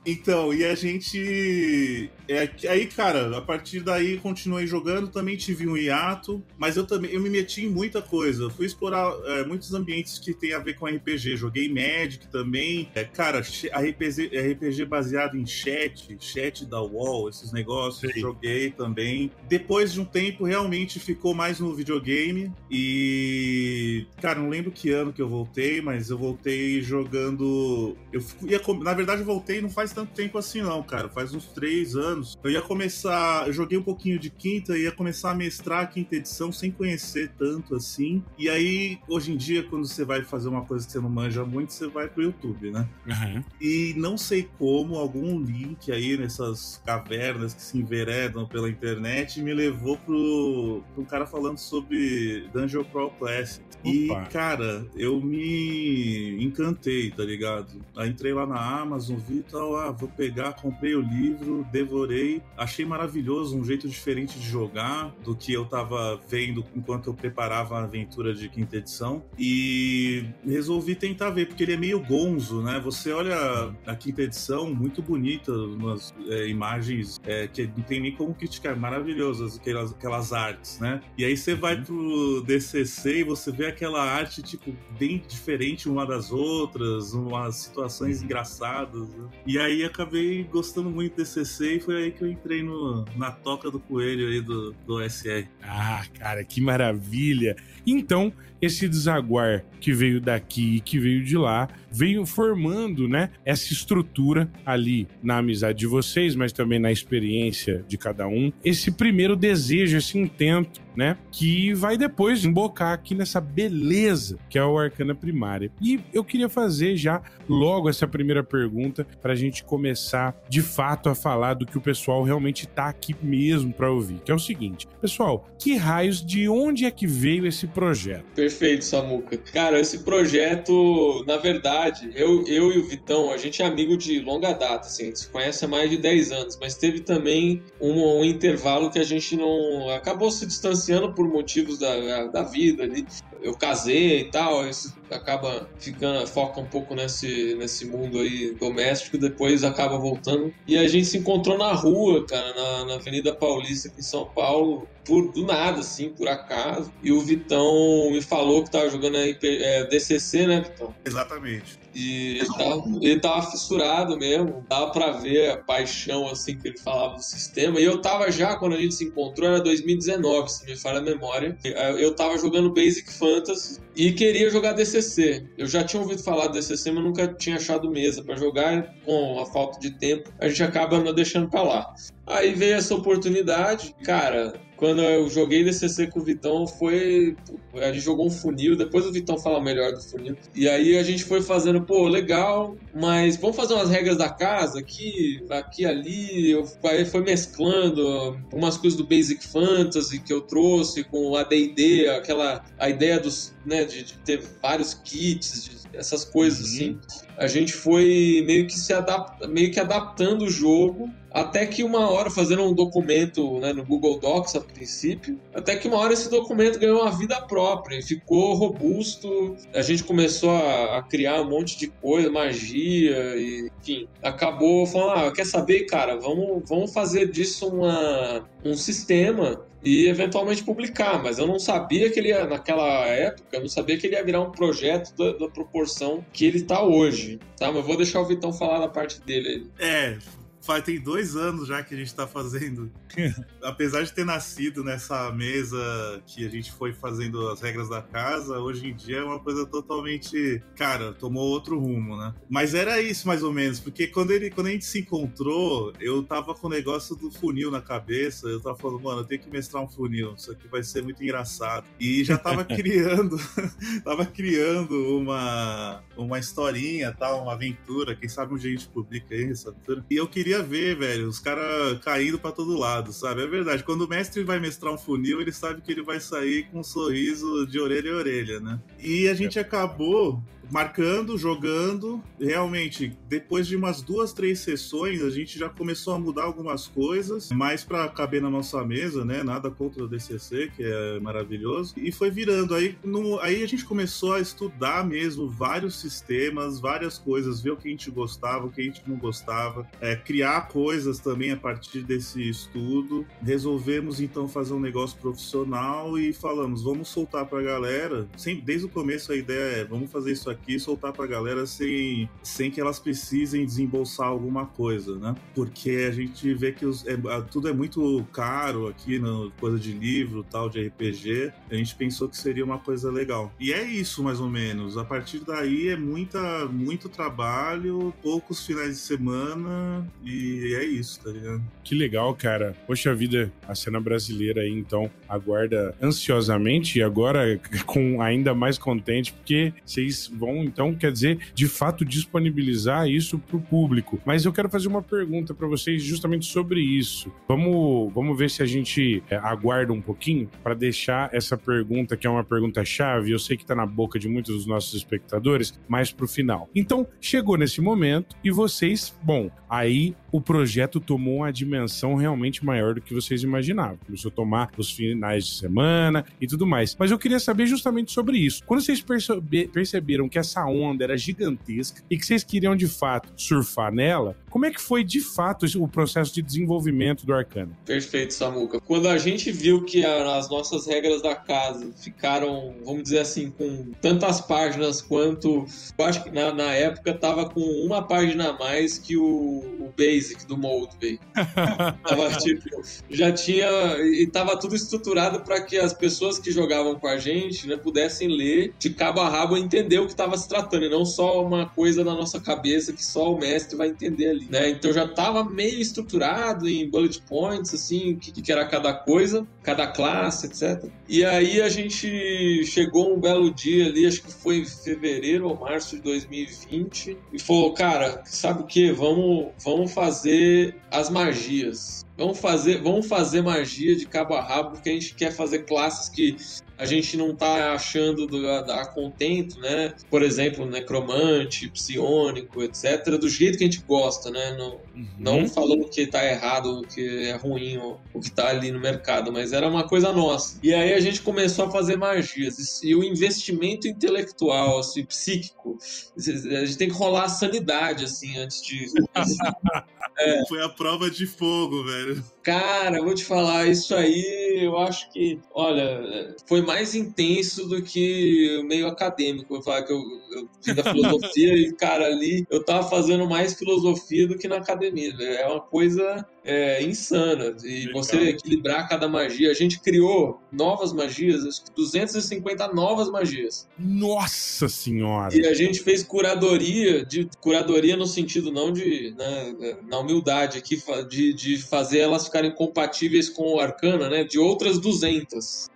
então, 0.06 0.54
e 0.54 0.64
a 0.64 0.74
gente. 0.74 2.10
É, 2.26 2.48
aí, 2.68 2.86
cara, 2.86 3.36
a 3.36 3.40
partir 3.40 3.80
daí 3.80 4.16
continuei 4.18 4.66
jogando, 4.66 5.08
também 5.08 5.36
tive 5.36 5.68
um 5.68 5.76
hiato, 5.76 6.42
mas 6.56 6.76
eu 6.76 6.86
também 6.86 7.10
eu 7.10 7.20
me 7.20 7.28
meti 7.28 7.64
em 7.64 7.68
muita 7.68 8.00
coisa. 8.00 8.44
Eu 8.44 8.50
fui 8.50 8.66
explorar 8.66 9.12
é, 9.26 9.44
muitos 9.44 9.74
ambientes 9.74 10.18
que 10.18 10.32
tem 10.32 10.54
a 10.54 10.58
ver 10.58 10.74
com 10.74 10.86
RPG. 10.86 11.36
Joguei 11.36 11.68
Magic 11.68 12.28
também. 12.28 12.88
É, 12.94 13.04
cara, 13.04 13.40
RPG, 13.40 14.30
RPG 14.52 14.84
baseado 14.86 15.36
em 15.36 15.46
chat, 15.46 16.16
chat 16.18 16.64
da 16.64 16.80
wall, 16.80 17.28
esses 17.28 17.52
negócios 17.52 17.73
negócio, 17.74 18.10
Sim. 18.12 18.20
joguei 18.20 18.70
também. 18.70 19.30
Depois 19.48 19.92
de 19.92 20.00
um 20.00 20.04
tempo, 20.04 20.44
realmente 20.44 21.00
ficou 21.00 21.34
mais 21.34 21.60
no 21.60 21.74
videogame. 21.74 22.52
E. 22.70 24.06
Cara, 24.20 24.40
não 24.40 24.48
lembro 24.48 24.70
que 24.70 24.90
ano 24.90 25.12
que 25.12 25.20
eu 25.20 25.28
voltei, 25.28 25.80
mas 25.80 26.10
eu 26.10 26.18
voltei 26.18 26.80
jogando. 26.82 27.96
Eu 28.12 28.22
ia, 28.42 28.60
na 28.82 28.94
verdade, 28.94 29.22
eu 29.22 29.26
voltei 29.26 29.60
não 29.60 29.68
faz 29.68 29.92
tanto 29.92 30.12
tempo 30.12 30.38
assim, 30.38 30.62
não, 30.62 30.82
cara. 30.82 31.08
Faz 31.08 31.34
uns 31.34 31.46
três 31.46 31.96
anos. 31.96 32.38
Eu 32.42 32.50
ia 32.50 32.62
começar. 32.62 33.46
Eu 33.46 33.52
joguei 33.52 33.78
um 33.78 33.82
pouquinho 33.82 34.18
de 34.18 34.30
quinta, 34.30 34.76
ia 34.78 34.92
começar 34.92 35.32
a 35.32 35.34
mestrar 35.34 35.82
a 35.82 35.86
quinta 35.86 36.16
edição 36.16 36.52
sem 36.52 36.70
conhecer 36.70 37.32
tanto 37.38 37.74
assim. 37.74 38.22
E 38.38 38.48
aí, 38.48 38.98
hoje 39.08 39.32
em 39.32 39.36
dia, 39.36 39.62
quando 39.62 39.86
você 39.86 40.04
vai 40.04 40.22
fazer 40.22 40.48
uma 40.48 40.62
coisa 40.62 40.86
que 40.86 40.92
você 40.92 41.00
não 41.00 41.10
manja 41.10 41.44
muito, 41.44 41.72
você 41.72 41.88
vai 41.88 42.08
pro 42.08 42.22
YouTube, 42.22 42.70
né? 42.70 42.88
Uhum. 43.06 43.44
E 43.60 43.94
não 43.96 44.16
sei 44.16 44.48
como, 44.58 44.96
algum 44.96 45.40
link 45.40 45.90
aí 45.90 46.16
nessas 46.16 46.80
cavernas 46.84 47.54
que 47.54 47.62
se 47.64 47.78
enveredam 47.78 48.46
pela 48.46 48.68
internet 48.68 49.40
me 49.40 49.54
levou 49.54 49.96
pro, 49.98 50.84
pro 50.94 51.04
cara 51.04 51.26
falando 51.26 51.58
sobre 51.58 52.48
Dungeon 52.52 52.84
Crawl 52.84 53.10
Classic. 53.12 53.64
E, 53.84 54.08
cara, 54.30 54.86
eu 54.96 55.20
me 55.20 56.42
encantei, 56.42 57.10
tá 57.10 57.22
ligado? 57.22 57.80
Aí 57.96 58.08
entrei 58.08 58.32
lá 58.32 58.46
na 58.46 58.80
Amazon, 58.80 59.16
vi 59.16 59.38
e 59.38 59.42
tal, 59.42 59.76
ah, 59.76 59.90
vou 59.90 60.08
pegar, 60.08 60.54
comprei 60.54 60.94
o 60.94 61.00
livro, 61.00 61.66
devorei. 61.70 62.42
Achei 62.56 62.84
maravilhoso, 62.84 63.56
um 63.56 63.64
jeito 63.64 63.88
diferente 63.88 64.38
de 64.38 64.46
jogar 64.46 65.14
do 65.22 65.34
que 65.34 65.52
eu 65.52 65.64
tava 65.64 66.20
vendo 66.28 66.64
enquanto 66.74 67.08
eu 67.08 67.14
preparava 67.14 67.78
a 67.78 67.84
aventura 67.84 68.34
de 68.34 68.48
quinta 68.48 68.76
edição. 68.76 69.22
E 69.38 70.24
resolvi 70.44 70.94
tentar 70.94 71.30
ver, 71.30 71.46
porque 71.46 71.62
ele 71.62 71.74
é 71.74 71.76
meio 71.76 72.00
gonzo, 72.00 72.62
né? 72.62 72.80
Você 72.84 73.12
olha 73.12 73.74
a 73.86 73.94
quinta 73.94 74.22
edição, 74.22 74.72
muito 74.72 75.02
bonita, 75.02 75.52
umas 75.52 76.14
é, 76.28 76.48
imagens 76.48 77.20
é, 77.24 77.46
que 77.46 77.66
não 77.66 77.82
tem 77.82 78.00
nem 78.00 78.12
como 78.12 78.34
criticar, 78.34 78.76
maravilhosas 78.76 79.56
aquelas, 79.58 79.92
aquelas 79.92 80.32
artes, 80.32 80.78
né? 80.78 81.00
E 81.16 81.24
aí 81.24 81.36
você 81.36 81.54
vai 81.54 81.76
uhum. 81.76 81.84
pro 81.84 82.42
DCC 82.42 83.20
e 83.20 83.24
você 83.24 83.52
vê 83.52 83.66
aquela 83.74 84.02
arte, 84.02 84.42
tipo, 84.42 84.74
bem 84.98 85.22
diferente 85.26 85.88
uma 85.88 86.06
das 86.06 86.30
outras, 86.30 87.12
umas 87.12 87.56
situações 87.56 88.22
engraçadas. 88.22 89.08
Né? 89.10 89.28
E 89.46 89.58
aí 89.58 89.84
acabei 89.84 90.44
gostando 90.44 90.88
muito 90.88 91.16
do 91.16 91.16
DCC 91.22 91.76
e 91.76 91.80
foi 91.80 92.04
aí 92.04 92.12
que 92.12 92.22
eu 92.22 92.30
entrei 92.30 92.62
no, 92.62 93.04
na 93.16 93.30
toca 93.30 93.70
do 93.70 93.80
coelho 93.80 94.28
aí 94.28 94.40
do, 94.40 94.72
do 94.86 94.94
OSR. 94.94 95.48
Ah, 95.62 96.04
cara, 96.18 96.44
que 96.44 96.60
maravilha! 96.60 97.56
Então, 97.86 98.32
esse 98.64 98.88
desaguar 98.88 99.64
que 99.80 99.92
veio 99.92 100.20
daqui 100.20 100.76
e 100.76 100.80
que 100.80 100.98
veio 100.98 101.22
de 101.22 101.36
lá 101.36 101.68
veio 101.94 102.26
formando, 102.26 103.06
né, 103.06 103.30
essa 103.44 103.72
estrutura 103.72 104.50
ali 104.66 105.06
na 105.22 105.38
amizade 105.38 105.78
de 105.78 105.86
vocês, 105.86 106.34
mas 106.34 106.52
também 106.52 106.80
na 106.80 106.90
experiência 106.90 107.84
de 107.86 107.96
cada 107.96 108.26
um, 108.26 108.52
esse 108.64 108.90
primeiro 108.90 109.36
desejo, 109.36 109.96
esse 109.96 110.18
intento, 110.18 110.82
né, 110.96 111.16
que 111.30 111.72
vai 111.74 111.96
depois 111.96 112.44
embocar 112.44 112.92
aqui 112.92 113.14
nessa 113.14 113.40
beleza 113.40 114.38
que 114.48 114.58
é 114.58 114.64
o 114.64 114.78
Arcana 114.78 115.14
Primária. 115.14 115.70
E 115.80 116.00
eu 116.12 116.24
queria 116.24 116.48
fazer 116.48 116.96
já 116.96 117.22
logo 117.48 117.88
essa 117.88 118.06
primeira 118.08 118.42
pergunta 118.42 119.06
para 119.20 119.32
a 119.32 119.36
gente 119.36 119.62
começar 119.64 120.34
de 120.48 120.62
fato 120.62 121.08
a 121.08 121.14
falar 121.14 121.54
do 121.54 121.66
que 121.66 121.78
o 121.78 121.80
pessoal 121.80 122.22
realmente 122.22 122.66
tá 122.66 122.88
aqui 122.88 123.14
mesmo 123.22 123.72
para 123.72 123.90
ouvir, 123.90 124.20
que 124.24 124.32
é 124.32 124.34
o 124.34 124.38
seguinte, 124.38 124.88
pessoal, 125.00 125.48
que 125.58 125.76
raios 125.76 126.24
de 126.24 126.48
onde 126.48 126.84
é 126.86 126.90
que 126.90 127.06
veio 127.06 127.46
esse 127.46 127.66
projeto? 127.66 128.24
Perfeito, 128.34 128.53
Samuca. 128.82 129.36
Cara, 129.52 129.80
esse 129.80 129.98
projeto, 129.98 131.24
na 131.26 131.36
verdade, 131.36 132.10
eu, 132.14 132.46
eu 132.46 132.72
e 132.72 132.78
o 132.78 132.84
Vitão, 132.84 133.30
a 133.30 133.36
gente 133.36 133.62
é 133.62 133.66
amigo 133.66 133.96
de 133.96 134.20
longa 134.20 134.52
data, 134.52 134.86
assim, 134.86 135.04
a 135.04 135.06
gente 135.06 135.20
se 135.20 135.28
conhece 135.28 135.64
há 135.64 135.68
mais 135.68 135.90
de 135.90 135.96
10 135.96 136.32
anos, 136.32 136.58
mas 136.60 136.74
teve 136.74 137.00
também 137.00 137.62
um, 137.80 138.20
um 138.20 138.24
intervalo 138.24 138.90
que 138.90 138.98
a 138.98 139.04
gente 139.04 139.36
não. 139.36 139.88
acabou 139.90 140.30
se 140.30 140.46
distanciando 140.46 141.12
por 141.12 141.28
motivos 141.28 141.78
da, 141.78 142.26
da 142.26 142.42
vida 142.42 142.84
ali. 142.84 143.06
Eu 143.42 143.54
casei 143.54 144.20
e 144.20 144.24
tal, 144.30 144.66
isso 144.66 144.94
acaba 145.10 145.68
ficando, 145.78 146.26
foca 146.26 146.60
um 146.60 146.66
pouco 146.66 146.94
nesse, 146.94 147.54
nesse 147.54 147.86
mundo 147.86 148.18
aí 148.18 148.54
doméstico, 148.54 149.18
depois 149.18 149.64
acaba 149.64 149.98
voltando. 149.98 150.52
E 150.66 150.76
a 150.76 150.88
gente 150.88 151.06
se 151.06 151.18
encontrou 151.18 151.58
na 151.58 151.72
rua, 151.72 152.24
cara, 152.26 152.54
na, 152.54 152.84
na 152.86 152.94
Avenida 152.94 153.34
Paulista 153.34 153.88
aqui 153.88 154.00
em 154.00 154.02
São 154.02 154.26
Paulo, 154.26 154.88
por 155.04 155.32
do 155.32 155.46
nada, 155.46 155.80
assim, 155.80 156.10
por 156.10 156.28
acaso. 156.28 156.92
E 157.02 157.12
o 157.12 157.20
Vitão 157.20 158.10
me 158.10 158.22
falou 158.22 158.64
que 158.64 158.70
tava 158.70 158.88
jogando 158.88 159.16
aí, 159.16 159.36
é, 159.42 159.84
DCC, 159.84 160.46
né, 160.46 160.60
Vitão? 160.60 160.94
Exatamente. 161.04 161.83
E 161.94 162.38
ele 162.38 162.46
tava, 162.46 162.82
ele 163.00 163.20
tava, 163.20 163.50
fissurado 163.50 164.18
mesmo, 164.18 164.64
dava 164.68 164.90
pra 164.90 165.12
ver 165.12 165.50
a 165.50 165.56
paixão 165.58 166.28
assim 166.28 166.56
que 166.56 166.68
ele 166.68 166.78
falava 166.78 167.14
do 167.14 167.22
sistema. 167.22 167.78
E 167.80 167.84
eu 167.84 168.00
tava 168.00 168.30
já, 168.30 168.56
quando 168.56 168.74
a 168.74 168.80
gente 168.80 168.94
se 168.94 169.04
encontrou, 169.04 169.48
era 169.48 169.60
2019, 169.60 170.48
se 170.50 170.64
me 170.66 170.76
falha 170.76 170.98
a 170.98 171.02
memória. 171.02 171.56
Eu 171.98 172.14
tava 172.14 172.36
jogando 172.36 172.72
Basic 172.72 173.12
Fantasy 173.12 173.80
e 173.94 174.12
queria 174.12 174.50
jogar 174.50 174.72
DCC. 174.72 175.46
Eu 175.56 175.66
já 175.66 175.84
tinha 175.84 176.02
ouvido 176.02 176.22
falar 176.22 176.48
do 176.48 176.54
DCC, 176.54 176.90
mas 176.90 177.04
nunca 177.04 177.28
tinha 177.28 177.56
achado 177.56 177.90
mesa 177.90 178.22
para 178.22 178.36
jogar. 178.36 178.94
Com 179.04 179.38
a 179.40 179.46
falta 179.46 179.78
de 179.78 179.90
tempo, 179.90 180.32
a 180.40 180.48
gente 180.48 180.62
acaba 180.62 180.98
não 180.98 181.14
deixando 181.14 181.48
pra 181.48 181.62
lá. 181.62 181.94
Aí 182.26 182.54
veio 182.54 182.74
essa 182.74 182.94
oportunidade, 182.94 183.94
cara 184.02 184.54
quando 184.76 185.02
eu 185.02 185.30
joguei 185.30 185.64
DCC 185.64 186.08
com 186.08 186.20
o 186.20 186.22
Vitão, 186.22 186.66
foi. 186.66 187.36
A 187.74 187.92
gente 187.92 188.00
jogou 188.00 188.26
um 188.26 188.30
funil, 188.30 188.76
depois 188.76 189.06
o 189.06 189.12
Vitão 189.12 189.38
fala 189.38 189.60
melhor 189.60 189.92
do 189.92 190.02
funil. 190.02 190.36
E 190.54 190.68
aí 190.68 190.98
a 190.98 191.02
gente 191.02 191.24
foi 191.24 191.40
fazendo, 191.40 191.82
pô, 191.84 192.08
legal, 192.08 192.76
mas 192.94 193.36
vamos 193.36 193.56
fazer 193.56 193.74
umas 193.74 193.90
regras 193.90 194.18
da 194.18 194.28
casa 194.28 194.78
aqui, 194.78 195.44
aqui 195.50 195.84
ali. 195.84 196.50
Eu, 196.50 196.68
aí 196.84 197.04
foi 197.04 197.22
mesclando 197.22 198.38
umas 198.52 198.76
coisas 198.76 198.96
do 198.96 199.06
Basic 199.06 199.46
Fantasy 199.46 200.20
que 200.20 200.32
eu 200.32 200.40
trouxe 200.40 201.04
com 201.04 201.30
o 201.30 201.36
ADD, 201.36 202.08
aquela. 202.16 202.64
a 202.78 202.88
ideia 202.88 203.20
dos. 203.20 203.54
né, 203.64 203.84
de, 203.84 204.02
de 204.02 204.18
ter 204.18 204.42
vários 204.62 204.94
kits, 204.94 205.64
de, 205.64 205.98
essas 205.98 206.24
coisas 206.24 206.60
uhum. 206.60 206.74
assim. 206.74 206.98
A 207.36 207.46
gente 207.46 207.72
foi 207.72 208.42
meio 208.46 208.66
que 208.66 208.78
se 208.78 208.92
adapta, 208.92 209.46
meio 209.46 209.70
que 209.70 209.80
adaptando 209.80 210.42
o 210.42 210.50
jogo 210.50 211.10
até 211.34 211.66
que 211.66 211.82
uma 211.82 212.08
hora, 212.08 212.30
fazendo 212.30 212.62
um 212.62 212.72
documento 212.72 213.58
né, 213.58 213.72
no 213.72 213.84
Google 213.84 214.20
Docs 214.20 214.54
a 214.54 214.60
princípio, 214.60 215.36
até 215.52 215.74
que 215.74 215.88
uma 215.88 215.98
hora 215.98 216.12
esse 216.12 216.30
documento 216.30 216.78
ganhou 216.78 217.02
uma 217.02 217.10
vida 217.10 217.40
própria, 217.42 218.00
ficou 218.00 218.54
robusto, 218.54 219.56
a 219.74 219.82
gente 219.82 220.04
começou 220.04 220.50
a, 220.50 220.98
a 220.98 221.02
criar 221.02 221.40
um 221.42 221.50
monte 221.50 221.76
de 221.76 221.88
coisa, 221.88 222.30
magia, 222.30 223.34
e, 223.36 223.68
enfim, 223.82 224.06
acabou 224.22 224.86
falando, 224.86 225.26
ah, 225.26 225.32
quer 225.32 225.44
saber, 225.44 225.86
cara, 225.86 226.16
vamos, 226.16 226.62
vamos 226.68 226.92
fazer 226.92 227.28
disso 227.28 227.66
uma, 227.66 228.48
um 228.64 228.76
sistema 228.76 229.60
e 229.84 230.06
eventualmente 230.08 230.62
publicar, 230.62 231.20
mas 231.20 231.38
eu 231.38 231.46
não 231.48 231.58
sabia 231.58 232.10
que 232.10 232.18
ele 232.18 232.28
ia, 232.28 232.46
naquela 232.46 233.06
época, 233.06 233.44
eu 233.52 233.60
não 233.60 233.68
sabia 233.68 233.98
que 233.98 234.06
ele 234.06 234.14
ia 234.14 234.24
virar 234.24 234.40
um 234.40 234.50
projeto 234.52 235.12
da, 235.16 235.32
da 235.32 235.48
proporção 235.48 236.24
que 236.32 236.46
ele 236.46 236.58
está 236.58 236.82
hoje, 236.82 237.40
tá? 237.56 237.66
Mas 237.66 237.76
eu 237.76 237.82
vou 237.82 237.96
deixar 237.96 238.20
o 238.20 238.24
Vitão 238.24 238.52
falar 238.52 238.78
da 238.78 238.88
parte 238.88 239.20
dele. 239.20 239.66
É, 239.78 240.16
faz, 240.64 240.82
tem 240.82 240.98
dois 240.98 241.36
anos 241.36 241.68
já 241.68 241.82
que 241.82 241.94
a 241.94 241.98
gente 241.98 242.14
tá 242.14 242.26
fazendo. 242.26 242.90
Apesar 243.62 244.02
de 244.02 244.12
ter 244.12 244.24
nascido 244.24 244.82
nessa 244.82 245.30
mesa 245.32 246.22
que 246.26 246.46
a 246.46 246.50
gente 246.50 246.72
foi 246.72 246.92
fazendo 246.92 247.48
as 247.48 247.60
regras 247.60 247.88
da 247.88 248.02
casa, 248.02 248.58
hoje 248.58 248.88
em 248.88 248.94
dia 248.94 249.18
é 249.18 249.24
uma 249.24 249.38
coisa 249.38 249.66
totalmente. 249.66 250.62
Cara, 250.74 251.12
tomou 251.12 251.48
outro 251.48 251.78
rumo, 251.78 252.16
né? 252.16 252.34
Mas 252.48 252.74
era 252.74 253.00
isso 253.00 253.26
mais 253.26 253.42
ou 253.42 253.52
menos, 253.52 253.78
porque 253.78 254.06
quando, 254.06 254.32
ele, 254.32 254.50
quando 254.50 254.68
a 254.68 254.70
gente 254.70 254.84
se 254.84 255.00
encontrou, 255.00 255.92
eu 256.00 256.22
tava 256.22 256.54
com 256.54 256.66
o 256.66 256.70
negócio 256.70 257.14
do 257.14 257.30
funil 257.30 257.70
na 257.70 257.80
cabeça, 257.80 258.48
eu 258.48 258.60
tava 258.60 258.76
falando, 258.76 259.00
mano, 259.00 259.20
eu 259.20 259.24
tenho 259.24 259.40
que 259.40 259.50
mestrar 259.50 259.82
um 259.82 259.88
funil, 259.88 260.34
isso 260.36 260.50
aqui 260.50 260.66
vai 260.68 260.82
ser 260.82 261.02
muito 261.02 261.22
engraçado. 261.22 261.86
E 262.00 262.24
já 262.24 262.38
tava 262.38 262.64
criando, 262.64 263.36
tava 264.04 264.24
criando 264.24 265.18
uma, 265.18 266.02
uma 266.16 266.38
historinha, 266.38 267.12
tal, 267.12 267.42
uma 267.42 267.52
aventura, 267.52 268.16
quem 268.16 268.28
sabe 268.28 268.54
um 268.54 268.56
dia 268.56 268.70
a 268.70 268.72
gente 268.72 268.88
publica 268.88 269.34
aí 269.34 269.50
essa 269.50 269.70
aventura. 269.70 270.04
E 270.10 270.16
eu 270.16 270.26
queria 270.26 270.53
ver, 270.62 270.96
velho, 270.96 271.28
os 271.28 271.38
caras 271.38 271.98
caindo 272.00 272.38
para 272.38 272.52
todo 272.52 272.78
lado, 272.78 273.12
sabe? 273.12 273.42
É 273.42 273.46
verdade, 273.46 273.82
quando 273.84 274.02
o 274.02 274.08
mestre 274.08 274.42
vai 274.42 274.58
mestrar 274.58 274.92
um 274.92 274.98
funil, 274.98 275.40
ele 275.40 275.52
sabe 275.52 275.80
que 275.80 275.92
ele 275.92 276.02
vai 276.02 276.20
sair 276.20 276.64
com 276.70 276.80
um 276.80 276.84
sorriso 276.84 277.66
de 277.66 277.78
orelha 277.78 278.12
a 278.12 278.16
orelha, 278.16 278.60
né? 278.60 278.80
E 278.98 279.28
a 279.28 279.34
gente 279.34 279.58
acabou 279.58 280.42
marcando, 280.70 281.36
jogando. 281.38 282.22
Realmente, 282.40 283.16
depois 283.28 283.66
de 283.66 283.76
umas 283.76 284.02
duas, 284.02 284.32
três 284.32 284.60
sessões, 284.60 285.22
a 285.22 285.30
gente 285.30 285.58
já 285.58 285.68
começou 285.68 286.14
a 286.14 286.18
mudar 286.18 286.44
algumas 286.44 286.86
coisas, 286.86 287.50
mais 287.50 287.84
para 287.84 288.08
caber 288.08 288.42
na 288.42 288.50
nossa 288.50 288.84
mesa, 288.84 289.24
né? 289.24 289.42
Nada 289.42 289.70
contra 289.70 290.04
o 290.04 290.08
DCC, 290.08 290.70
que 290.74 290.82
é 290.82 291.20
maravilhoso. 291.20 291.94
E 291.96 292.10
foi 292.10 292.30
virando. 292.30 292.74
Aí, 292.74 292.96
no, 293.04 293.38
aí 293.40 293.62
a 293.62 293.68
gente 293.68 293.84
começou 293.84 294.34
a 294.34 294.40
estudar 294.40 295.06
mesmo 295.06 295.48
vários 295.48 296.00
sistemas, 296.00 296.80
várias 296.80 297.18
coisas, 297.18 297.60
ver 297.60 297.70
o 297.70 297.76
que 297.76 297.88
a 297.88 297.90
gente 297.90 298.10
gostava, 298.10 298.66
o 298.66 298.70
que 298.70 298.80
a 298.80 298.84
gente 298.84 299.02
não 299.06 299.16
gostava, 299.16 299.86
é, 300.00 300.16
criar 300.16 300.68
coisas 300.68 301.18
também 301.18 301.50
a 301.50 301.56
partir 301.56 302.02
desse 302.02 302.48
estudo. 302.48 303.26
Resolvemos 303.42 304.20
então 304.20 304.48
fazer 304.48 304.74
um 304.74 304.80
negócio 304.80 305.18
profissional 305.18 306.18
e 306.18 306.32
falamos, 306.32 306.82
vamos 306.82 307.08
soltar 307.08 307.46
pra 307.46 307.62
galera. 307.62 308.26
Sempre, 308.36 308.62
desde 308.62 308.86
o 308.86 308.88
começo 308.88 309.32
a 309.32 309.36
ideia 309.36 309.80
é, 309.80 309.84
vamos 309.84 310.10
fazer 310.10 310.32
isso 310.32 310.50
aqui 310.50 310.53
e 310.66 310.78
soltar 310.78 311.12
pra 311.12 311.26
galera 311.26 311.66
sem, 311.66 312.28
sem 312.42 312.70
que 312.70 312.80
elas 312.80 312.98
precisem 312.98 313.64
desembolsar 313.64 314.28
alguma 314.28 314.66
coisa, 314.66 315.18
né? 315.18 315.34
Porque 315.54 316.06
a 316.08 316.12
gente 316.12 316.52
vê 316.54 316.72
que 316.72 316.86
os, 316.86 317.06
é, 317.06 317.16
tudo 317.50 317.68
é 317.68 317.72
muito 317.72 318.24
caro 318.32 318.88
aqui, 318.88 319.18
na 319.18 319.50
coisa 319.58 319.78
de 319.78 319.92
livro, 319.92 320.44
tal, 320.50 320.68
de 320.68 320.86
RPG. 320.86 321.52
A 321.70 321.74
gente 321.74 321.94
pensou 321.94 322.28
que 322.28 322.36
seria 322.36 322.64
uma 322.64 322.78
coisa 322.78 323.10
legal. 323.10 323.52
E 323.58 323.72
é 323.72 323.82
isso, 323.82 324.22
mais 324.22 324.40
ou 324.40 324.48
menos. 324.48 324.96
A 324.96 325.04
partir 325.04 325.40
daí 325.40 325.88
é 325.88 325.96
muita, 325.96 326.66
muito 326.66 327.08
trabalho, 327.08 328.12
poucos 328.22 328.64
finais 328.66 328.90
de 328.90 329.00
semana 329.00 330.06
e 330.24 330.74
é 330.76 330.84
isso, 330.84 331.20
tá 331.20 331.30
ligado? 331.30 331.62
Que 331.82 331.94
legal, 331.94 332.34
cara. 332.34 332.74
Poxa 332.86 333.14
vida, 333.14 333.52
a 333.66 333.74
cena 333.74 334.00
brasileira 334.00 334.62
aí, 334.62 334.70
então, 334.70 335.10
aguarda 335.28 335.94
ansiosamente 336.00 336.98
e 336.98 337.02
agora 337.02 337.60
com 337.86 338.20
ainda 338.20 338.54
mais 338.54 338.78
contente, 338.78 339.32
porque 339.32 339.72
vocês 339.84 340.28
vão, 340.44 340.64
então, 340.64 340.94
quer 340.94 341.10
dizer, 341.10 341.38
de 341.54 341.66
fato 341.66 342.04
disponibilizar 342.04 343.08
isso 343.08 343.38
para 343.38 343.56
o 343.56 343.60
público. 343.60 344.20
Mas 344.24 344.44
eu 344.44 344.52
quero 344.52 344.68
fazer 344.68 344.88
uma 344.88 345.02
pergunta 345.02 345.54
para 345.54 345.66
vocês 345.66 346.02
justamente 346.02 346.46
sobre 346.46 346.80
isso. 346.80 347.32
Vamos, 347.48 348.12
vamos 348.12 348.36
ver 348.38 348.50
se 348.50 348.62
a 348.62 348.66
gente 348.66 349.22
é, 349.30 349.36
aguarda 349.36 349.92
um 349.92 350.00
pouquinho 350.00 350.48
para 350.62 350.74
deixar 350.74 351.30
essa 351.32 351.56
pergunta, 351.56 352.16
que 352.16 352.26
é 352.26 352.30
uma 352.30 352.44
pergunta 352.44 352.84
chave, 352.84 353.30
eu 353.30 353.38
sei 353.38 353.56
que 353.56 353.64
está 353.64 353.74
na 353.74 353.86
boca 353.86 354.18
de 354.18 354.28
muitos 354.28 354.54
dos 354.54 354.66
nossos 354.66 354.94
espectadores, 354.94 355.78
mais 355.88 356.12
para 356.12 356.24
o 356.24 356.28
final. 356.28 356.68
Então, 356.74 357.06
chegou 357.20 357.56
nesse 357.56 357.80
momento 357.80 358.36
e 358.44 358.50
vocês, 358.50 359.14
bom, 359.22 359.50
aí 359.68 360.14
o 360.30 360.40
projeto 360.40 360.98
tomou 360.98 361.38
uma 361.38 361.52
dimensão 361.52 362.16
realmente 362.16 362.64
maior 362.64 362.94
do 362.94 363.00
que 363.00 363.14
vocês 363.14 363.42
imaginavam. 363.44 363.96
Começou 364.04 364.30
a 364.30 364.34
tomar 364.34 364.70
os 364.76 364.90
finais 364.90 365.46
de 365.46 365.54
semana 365.58 366.24
e 366.40 366.46
tudo 366.46 366.66
mais. 366.66 366.96
Mas 366.98 367.12
eu 367.12 367.18
queria 367.18 367.38
saber 367.38 367.66
justamente 367.66 368.10
sobre 368.10 368.38
isso. 368.38 368.62
Quando 368.66 368.80
vocês 368.80 369.00
percebe 369.00 369.68
perceberam 369.68 370.28
que 370.34 370.38
essa 370.40 370.66
onda 370.66 371.04
era 371.04 371.16
gigantesca 371.16 372.02
e 372.10 372.18
que 372.18 372.26
vocês 372.26 372.42
queriam 372.42 372.74
de 372.74 372.88
fato 372.88 373.32
surfar 373.36 373.92
nela, 373.92 374.36
como 374.50 374.66
é 374.66 374.70
que 374.70 374.80
foi 374.80 375.04
de 375.04 375.20
fato 375.20 375.64
o 375.80 375.86
processo 375.86 376.34
de 376.34 376.42
desenvolvimento 376.42 377.24
do 377.24 377.32
Arcana? 377.32 377.70
Perfeito, 377.84 378.34
Samuca. 378.34 378.80
Quando 378.80 379.08
a 379.08 379.16
gente 379.16 379.52
viu 379.52 379.84
que 379.84 380.04
as 380.04 380.50
nossas 380.50 380.88
regras 380.88 381.22
da 381.22 381.36
casa 381.36 381.92
ficaram, 381.96 382.74
vamos 382.84 383.04
dizer 383.04 383.20
assim, 383.20 383.50
com 383.50 383.92
tantas 384.00 384.40
páginas 384.40 385.00
quanto. 385.00 385.66
Eu 385.96 386.04
acho 386.04 386.24
que 386.24 386.30
na, 386.32 386.52
na 386.52 386.72
época 386.72 387.14
tava 387.14 387.48
com 387.48 387.60
uma 387.60 388.02
página 388.02 388.50
a 388.50 388.58
mais 388.58 388.98
que 388.98 389.16
o, 389.16 389.24
o 389.24 389.92
Basic 389.96 390.46
do 390.46 390.56
Moldbay. 390.56 391.20
tava, 392.02 392.28
tipo, 392.38 392.64
já 393.08 393.30
tinha. 393.30 393.68
E 394.00 394.26
tava 394.26 394.58
tudo 394.58 394.74
estruturado 394.74 395.40
para 395.40 395.60
que 395.62 395.76
as 395.76 395.92
pessoas 395.92 396.40
que 396.40 396.50
jogavam 396.50 396.96
com 396.96 397.06
a 397.06 397.18
gente 397.18 397.68
né, 397.68 397.76
pudessem 397.76 398.28
ler 398.28 398.72
de 398.80 398.90
cabo 398.90 399.20
a 399.20 399.28
rabo 399.28 399.56
e 399.56 399.60
entender 399.60 399.98
o 399.98 400.06
que 400.06 400.12
estava 400.12 400.23
se 400.36 400.48
tratando, 400.48 400.84
e 400.84 400.88
não 400.88 401.04
só 401.04 401.44
uma 401.44 401.66
coisa 401.66 402.02
na 402.02 402.14
nossa 402.14 402.40
cabeça 402.40 402.92
que 402.92 403.04
só 403.04 403.32
o 403.32 403.38
mestre 403.38 403.76
vai 403.76 403.88
entender 403.88 404.28
ali. 404.28 404.46
Né? 404.50 404.70
Então 404.70 404.92
já 404.92 405.06
tava 405.06 405.44
meio 405.44 405.80
estruturado 405.80 406.68
em 406.68 406.88
bullet 406.88 407.20
points, 407.22 407.74
assim, 407.74 408.14
o 408.14 408.16
que, 408.16 408.32
que 408.42 408.52
era 408.52 408.66
cada 408.66 408.92
coisa, 408.92 409.46
cada 409.64 409.86
classe, 409.86 410.46
etc. 410.46 410.84
E 411.08 411.24
aí 411.24 411.60
a 411.60 411.68
gente 411.68 412.64
chegou 412.66 413.16
um 413.16 413.18
belo 413.18 413.50
dia 413.52 413.86
ali, 413.86 414.06
acho 414.06 414.22
que 414.22 414.32
foi 414.32 414.58
em 414.58 414.64
fevereiro 414.64 415.48
ou 415.48 415.58
março 415.58 415.96
de 415.96 416.02
2020, 416.02 417.16
e 417.32 417.38
falou, 417.40 417.72
cara, 417.72 418.22
sabe 418.26 418.62
o 418.62 418.66
que? 418.66 418.92
Vamos, 418.92 419.48
vamos 419.64 419.92
fazer 419.92 420.76
as 420.90 421.08
magias. 421.08 422.04
Vamos 422.16 422.38
fazer, 422.38 422.80
vamos 422.80 423.06
fazer 423.06 423.42
magia 423.42 423.96
de 423.96 424.06
cabo 424.06 424.34
a 424.34 424.40
rabo, 424.40 424.72
porque 424.72 424.90
a 424.90 424.92
gente 424.92 425.14
quer 425.14 425.32
fazer 425.32 425.60
classes 425.60 426.08
que 426.08 426.36
a 426.76 426.84
gente 426.84 427.16
não 427.16 427.34
tá 427.34 427.72
achando 427.72 428.26
do, 428.26 428.48
a, 428.48 428.86
contento, 428.86 429.60
né? 429.60 429.94
Por 430.10 430.22
exemplo, 430.22 430.66
necromante, 430.66 431.68
psionico, 431.68 432.62
etc., 432.62 433.18
do 433.18 433.28
jeito 433.28 433.58
que 433.58 433.64
a 433.64 433.66
gente 433.66 433.82
gosta, 433.86 434.30
né? 434.30 434.56
Não, 434.56 434.80
uhum. 434.94 435.08
não 435.18 435.48
falando 435.48 435.88
que 435.88 436.06
tá 436.06 436.24
errado, 436.24 436.82
que 436.82 437.26
é 437.26 437.36
ruim 437.36 437.78
o, 437.78 437.98
o 438.12 438.20
que 438.20 438.30
tá 438.30 438.48
ali 438.48 438.70
no 438.70 438.80
mercado, 438.80 439.32
mas 439.32 439.52
era 439.54 439.68
uma 439.68 439.86
coisa 439.86 440.12
nossa. 440.12 440.58
E 440.62 440.74
aí 440.74 440.92
a 440.92 441.00
gente 441.00 441.22
começou 441.22 441.66
a 441.66 441.70
fazer 441.70 441.96
magias. 441.96 442.82
E 442.82 442.94
o 442.94 443.02
investimento 443.02 443.88
intelectual, 443.88 444.78
assim, 444.78 445.04
psíquico, 445.04 445.78
a 446.16 446.64
gente 446.64 446.76
tem 446.76 446.88
que 446.88 446.94
rolar 446.94 447.24
a 447.24 447.28
sanidade, 447.28 448.04
assim, 448.04 448.36
antes 448.38 448.62
de. 448.62 448.86
é. 450.18 450.46
Foi 450.48 450.62
a 450.62 450.68
prova 450.68 451.10
de 451.10 451.26
fogo, 451.26 451.84
velho. 451.84 452.24
Cara, 452.42 453.02
vou 453.02 453.14
te 453.14 453.24
falar, 453.24 453.66
isso 453.66 453.94
aí 453.94 454.43
eu 454.54 454.78
acho 454.78 455.10
que, 455.12 455.40
olha, 455.52 456.34
foi 456.46 456.62
mais 456.62 456.94
intenso 456.94 457.68
do 457.68 457.82
que 457.82 458.62
meio 458.66 458.86
acadêmico. 458.86 459.54
Eu 459.54 459.62
falar 459.62 459.82
que 459.82 459.92
eu, 459.92 460.00
eu 460.32 460.48
fiz 460.62 460.74
da 460.74 460.82
filosofia 460.82 461.54
e, 461.54 461.72
cara, 461.72 462.06
ali 462.06 462.46
eu 462.50 462.64
tava 462.64 462.88
fazendo 462.88 463.28
mais 463.28 463.54
filosofia 463.54 464.26
do 464.26 464.38
que 464.38 464.48
na 464.48 464.56
academia. 464.56 465.14
É 465.20 465.46
uma 465.46 465.60
coisa 465.60 466.26
é, 466.44 466.82
insana. 466.82 467.56
E 467.64 467.90
você 467.92 468.16
equilibrar 468.28 468.88
cada 468.88 469.08
magia. 469.08 469.50
A 469.50 469.54
gente 469.54 469.80
criou 469.80 470.40
novas 470.52 470.92
magias, 470.92 471.44
acho 471.44 471.64
que 471.64 471.72
250 471.74 472.68
novas 472.72 473.10
magias. 473.10 473.66
Nossa 473.78 474.68
Senhora! 474.68 475.34
E 475.34 475.46
a 475.46 475.54
gente 475.54 475.80
fez 475.80 476.02
curadoria, 476.02 477.04
de 477.04 477.28
curadoria 477.40 477.96
no 477.96 478.06
sentido 478.06 478.52
não 478.52 478.70
de. 478.70 479.14
Né, 479.16 479.76
na 479.88 479.98
humildade 479.98 480.58
aqui, 480.58 480.80
de, 481.08 481.32
de 481.32 481.58
fazer 481.58 482.00
elas 482.00 482.26
ficarem 482.26 482.50
compatíveis 482.54 483.28
com 483.28 483.54
o 483.54 483.60
Arcana, 483.60 484.08
né? 484.08 484.24
De 484.24 484.38
outras 484.44 484.78
200. 484.78 485.68